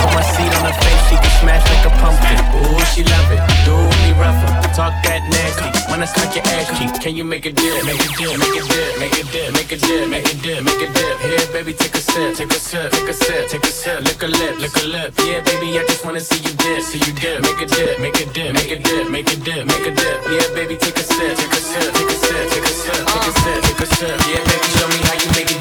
Put 0.01 0.13
my 0.17 0.23
seat 0.33 0.51
on 0.57 0.65
her 0.65 0.73
face, 0.81 1.01
she 1.09 1.15
can 1.21 1.33
smash 1.39 1.63
like 1.69 1.85
a 1.85 1.91
pumpkin. 2.01 2.37
Ooh, 2.57 2.81
she 2.89 3.03
love 3.03 3.31
it. 3.31 3.41
Do 3.65 3.77
me 4.01 4.11
rougher. 4.19 4.60
Talk 4.71 4.95
that 5.03 5.27
nasty. 5.27 5.67
When 5.91 6.01
I 6.01 6.05
smack 6.07 6.31
your 6.31 6.47
ass 6.47 6.71
cheek, 6.79 6.95
can 7.03 7.13
you 7.13 7.25
make 7.25 7.45
a 7.45 7.51
dip? 7.51 7.83
Make 7.83 7.99
a 7.99 8.07
dip, 8.15 8.39
make 8.39 8.55
a 8.55 8.63
dip, 8.63 8.99
make 9.03 9.19
a 9.19 9.23
dip, 9.27 9.51
make 9.51 9.71
a 9.71 9.77
dip, 9.77 10.07
make 10.07 10.25
a 10.31 10.35
dip, 10.39 10.63
make 10.63 10.81
a 10.81 10.87
dip. 10.87 11.19
Here, 11.19 11.45
baby, 11.51 11.73
take 11.73 11.93
a 11.93 11.99
sip, 11.99 12.35
take 12.39 12.55
a 12.55 12.59
sip, 12.59 12.91
take 12.91 13.09
a 13.09 13.13
sip, 13.13 13.49
take 13.51 13.63
a 13.63 13.67
sip. 13.67 13.99
Lick 14.01 14.23
a 14.23 14.27
lip, 14.27 14.59
lick 14.63 14.75
a 14.79 14.83
lip. 14.87 15.13
Yeah, 15.27 15.43
baby, 15.43 15.77
I 15.77 15.83
just 15.91 16.05
wanna 16.05 16.21
see 16.21 16.39
you 16.39 16.55
dip, 16.55 16.81
see 16.87 17.03
you 17.03 17.11
dip. 17.19 17.43
Make 17.43 17.61
a 17.61 17.65
dip, 17.67 17.99
make 17.99 18.15
a 18.15 18.25
dip, 18.31 18.53
make 18.55 18.71
a 18.71 18.79
dip, 18.79 19.09
make 19.11 19.27
a 19.27 19.35
dip, 19.35 19.67
make 19.67 19.85
a 19.85 19.91
dip. 19.91 20.17
Yeah, 20.31 20.47
baby, 20.55 20.77
take 20.79 20.97
a 20.97 21.03
sip, 21.03 21.35
take 21.35 21.51
a 21.51 21.59
sip, 21.59 21.91
take 21.93 22.07
a 22.07 22.15
sip, 22.15 22.49
take 22.49 22.63
a 22.63 22.71
sip, 22.71 22.95
take 22.95 23.27
a 23.27 23.31
sip, 23.43 23.59
take 23.67 23.81
a 23.83 23.85
sip. 23.91 24.15
Yeah, 24.31 24.41
baby, 24.47 24.67
show 24.71 24.87
me 24.87 24.97
how 25.03 25.15
you 25.19 25.27
make 25.35 25.51
it. 25.51 25.59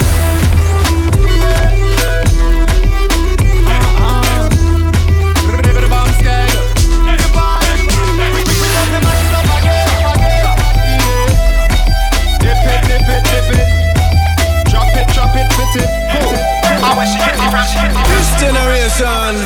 This 18.09 18.41
generation, 18.41 19.37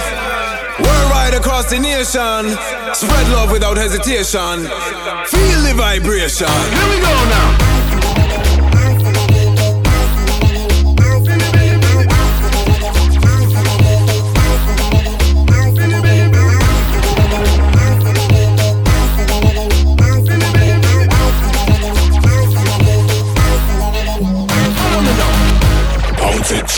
worldwide 0.79 1.35
across 1.35 1.69
the 1.69 1.79
nation, 1.81 2.57
spread 2.95 3.29
love 3.31 3.51
without 3.51 3.77
hesitation. 3.77 4.69
Feel 5.27 5.63
the 5.63 5.75
vibration. 5.77 6.47
Here 6.47 6.89
we 6.91 7.01
go 7.01 7.15
now. 7.29 7.74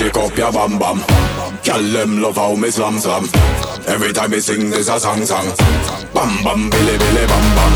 Shake 0.06 0.18
up 0.18 0.38
your 0.38 0.52
bam 0.52 0.78
bam. 0.78 0.98
Girl, 1.64 1.82
them 1.82 2.22
love 2.22 2.36
how 2.36 2.54
me 2.54 2.70
slam 2.70 2.96
slam. 3.00 3.24
Every 3.88 4.12
time 4.12 4.30
me 4.30 4.38
sing, 4.38 4.70
there's 4.70 4.88
a 4.88 5.00
song 5.00 5.26
song. 5.26 5.46
Bam 6.14 6.44
bam, 6.44 6.70
billy 6.70 6.96
billy 6.96 7.26
bam 7.26 7.46
bam. 7.56 7.72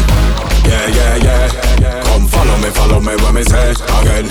Yeah 0.62 0.86
yeah 0.94 1.16
yeah. 1.16 2.02
Come 2.04 2.28
follow 2.28 2.56
me, 2.58 2.70
follow 2.70 3.00
me 3.00 3.16
when 3.16 3.34
me 3.34 3.42
say 3.42 3.72
again. 3.72 4.30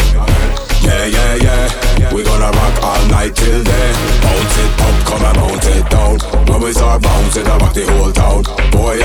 Yeah 0.79 1.05
yeah 1.07 1.35
yeah. 1.43 2.13
We 2.13 2.23
gonna 2.23 2.49
rock 2.49 2.83
all 2.83 3.05
night 3.07 3.35
till 3.35 3.65
day. 3.65 3.91
Bounce 4.23 4.57
it 4.63 4.79
up, 4.79 5.05
come 5.05 5.25
and 5.25 5.35
bounce 5.35 5.67
it 5.67 5.89
down. 5.89 6.47
When 6.47 6.61
we 6.61 6.71
start 6.71 7.01
bouncing, 7.01 7.47
I 7.47 7.57
rock 7.57 7.73
the 7.73 7.85
whole 7.85 8.13
town. 8.13 8.58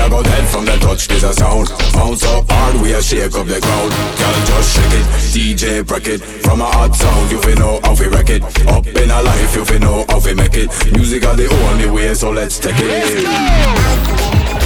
I 0.05 0.09
go 0.09 0.21
dead 0.21 0.47
from 0.47 0.65
the 0.65 0.77
touch, 0.77 1.07
this 1.07 1.23
a 1.23 1.33
sound. 1.33 1.67
Bounce 1.93 2.23
up 2.25 2.45
hard, 2.47 2.79
we 2.79 2.93
a 2.93 3.01
shake 3.01 3.33
up 3.33 3.47
the 3.47 3.59
ground. 3.59 3.91
Girl, 4.21 4.37
just 4.45 4.75
shake 4.75 4.93
it, 4.93 5.05
DJ 5.33 5.87
break 5.87 6.07
it. 6.07 6.21
From 6.21 6.61
a 6.61 6.65
hot 6.65 6.93
sound, 6.93 7.31
you 7.31 7.41
fi 7.41 7.55
know 7.55 7.79
how 7.81 7.95
fi 7.95 8.05
wreck 8.05 8.29
it. 8.29 8.43
Up 8.67 8.85
in 8.85 9.09
a 9.09 9.21
life, 9.23 9.55
you 9.55 9.65
fi 9.65 9.79
know 9.79 10.05
how 10.07 10.19
fi 10.19 10.35
make 10.35 10.53
it. 10.53 10.69
Music 10.93 11.25
are 11.25 11.35
the 11.35 11.47
only 11.71 11.89
way, 11.89 12.13
so 12.13 12.29
let's 12.29 12.59
take 12.59 12.75
it. 12.77 14.64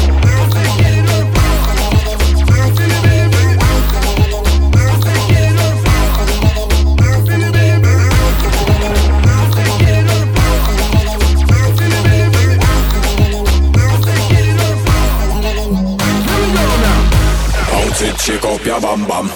Shake 18.29 18.45
up 18.45 18.65
your 18.65 18.79
bam 18.79 19.05
bam. 19.07 19.27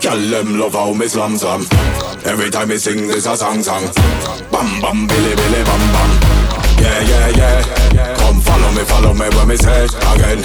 Girl, 0.00 0.30
them 0.30 0.58
love 0.58 0.74
how 0.74 0.92
me 0.92 1.08
slam 1.08 1.36
slam. 1.36 1.62
Every 2.24 2.50
time 2.50 2.68
me 2.68 2.76
sing, 2.76 3.08
there's 3.08 3.26
a 3.26 3.36
song 3.36 3.62
song. 3.62 3.84
Bam 4.52 4.80
bam, 4.80 5.06
billy 5.08 5.34
billy 5.34 5.64
bam 5.64 5.82
bam. 5.94 6.10
Yeah 6.80 7.00
yeah 7.10 7.28
yeah. 7.36 8.17
Come 8.28 8.42
follow 8.42 8.70
me, 8.72 8.84
follow 8.84 9.14
me 9.14 9.26
when 9.36 9.48
me 9.48 9.56
say 9.56 9.84
again. 9.84 10.38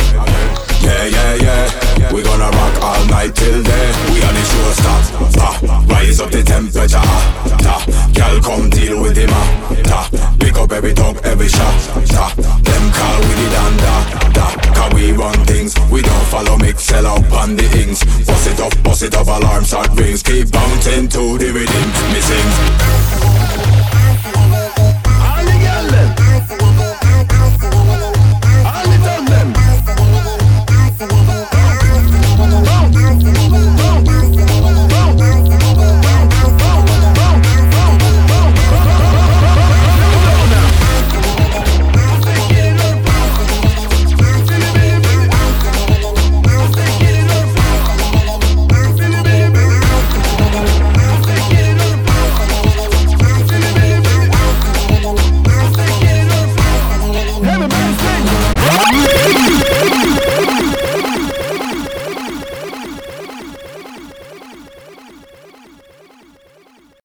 Yeah 0.80 1.04
yeah 1.04 1.36
yeah. 1.36 2.14
We 2.14 2.24
gonna 2.24 2.48
rock 2.48 2.76
all 2.82 3.06
night 3.08 3.36
till 3.36 3.62
day. 3.62 3.88
We 4.08 4.24
are 4.24 4.32
the 4.32 4.44
show 4.52 4.72
start. 4.80 5.04
Ah, 5.44 5.84
rise 5.90 6.22
up 6.22 6.32
the 6.32 6.44
temperature. 6.44 6.96
Ah, 6.96 7.58
ta. 7.60 7.76
Girl, 8.16 8.40
come 8.40 8.70
deal 8.70 9.02
with 9.02 9.18
him. 9.18 9.28
Ah, 9.34 9.76
ta. 9.84 10.10
Pick 10.40 10.56
up 10.56 10.72
every 10.72 10.94
talk, 10.94 11.18
every 11.26 11.50
shot. 11.50 11.76
Ta. 12.08 12.32
Them 12.38 12.86
call 12.96 13.20
with 13.20 13.38
the 13.44 13.48
danda. 13.52 13.96
Da. 14.32 14.48
Cause 14.76 14.94
we 14.94 15.12
run 15.12 15.36
things. 15.44 15.76
We 15.92 16.04
don't 16.04 16.28
follow 16.28 16.58
mix, 16.58 16.84
sell 16.84 17.06
out 17.06 17.30
on 17.34 17.58
the 17.58 17.68
ings. 17.84 18.00
Bust 18.24 18.48
it 18.48 18.62
up, 18.62 18.82
bust 18.84 19.04
it 19.04 19.14
up, 19.14 19.28
alarm 19.28 19.66
start 19.66 19.90
rings. 20.00 20.24
Keep 20.24 20.52
bouncing 20.54 21.10
to 21.10 21.38
the 21.38 21.52
rhythm. 21.52 21.86
Me 22.14 22.22
sing. 22.22 23.73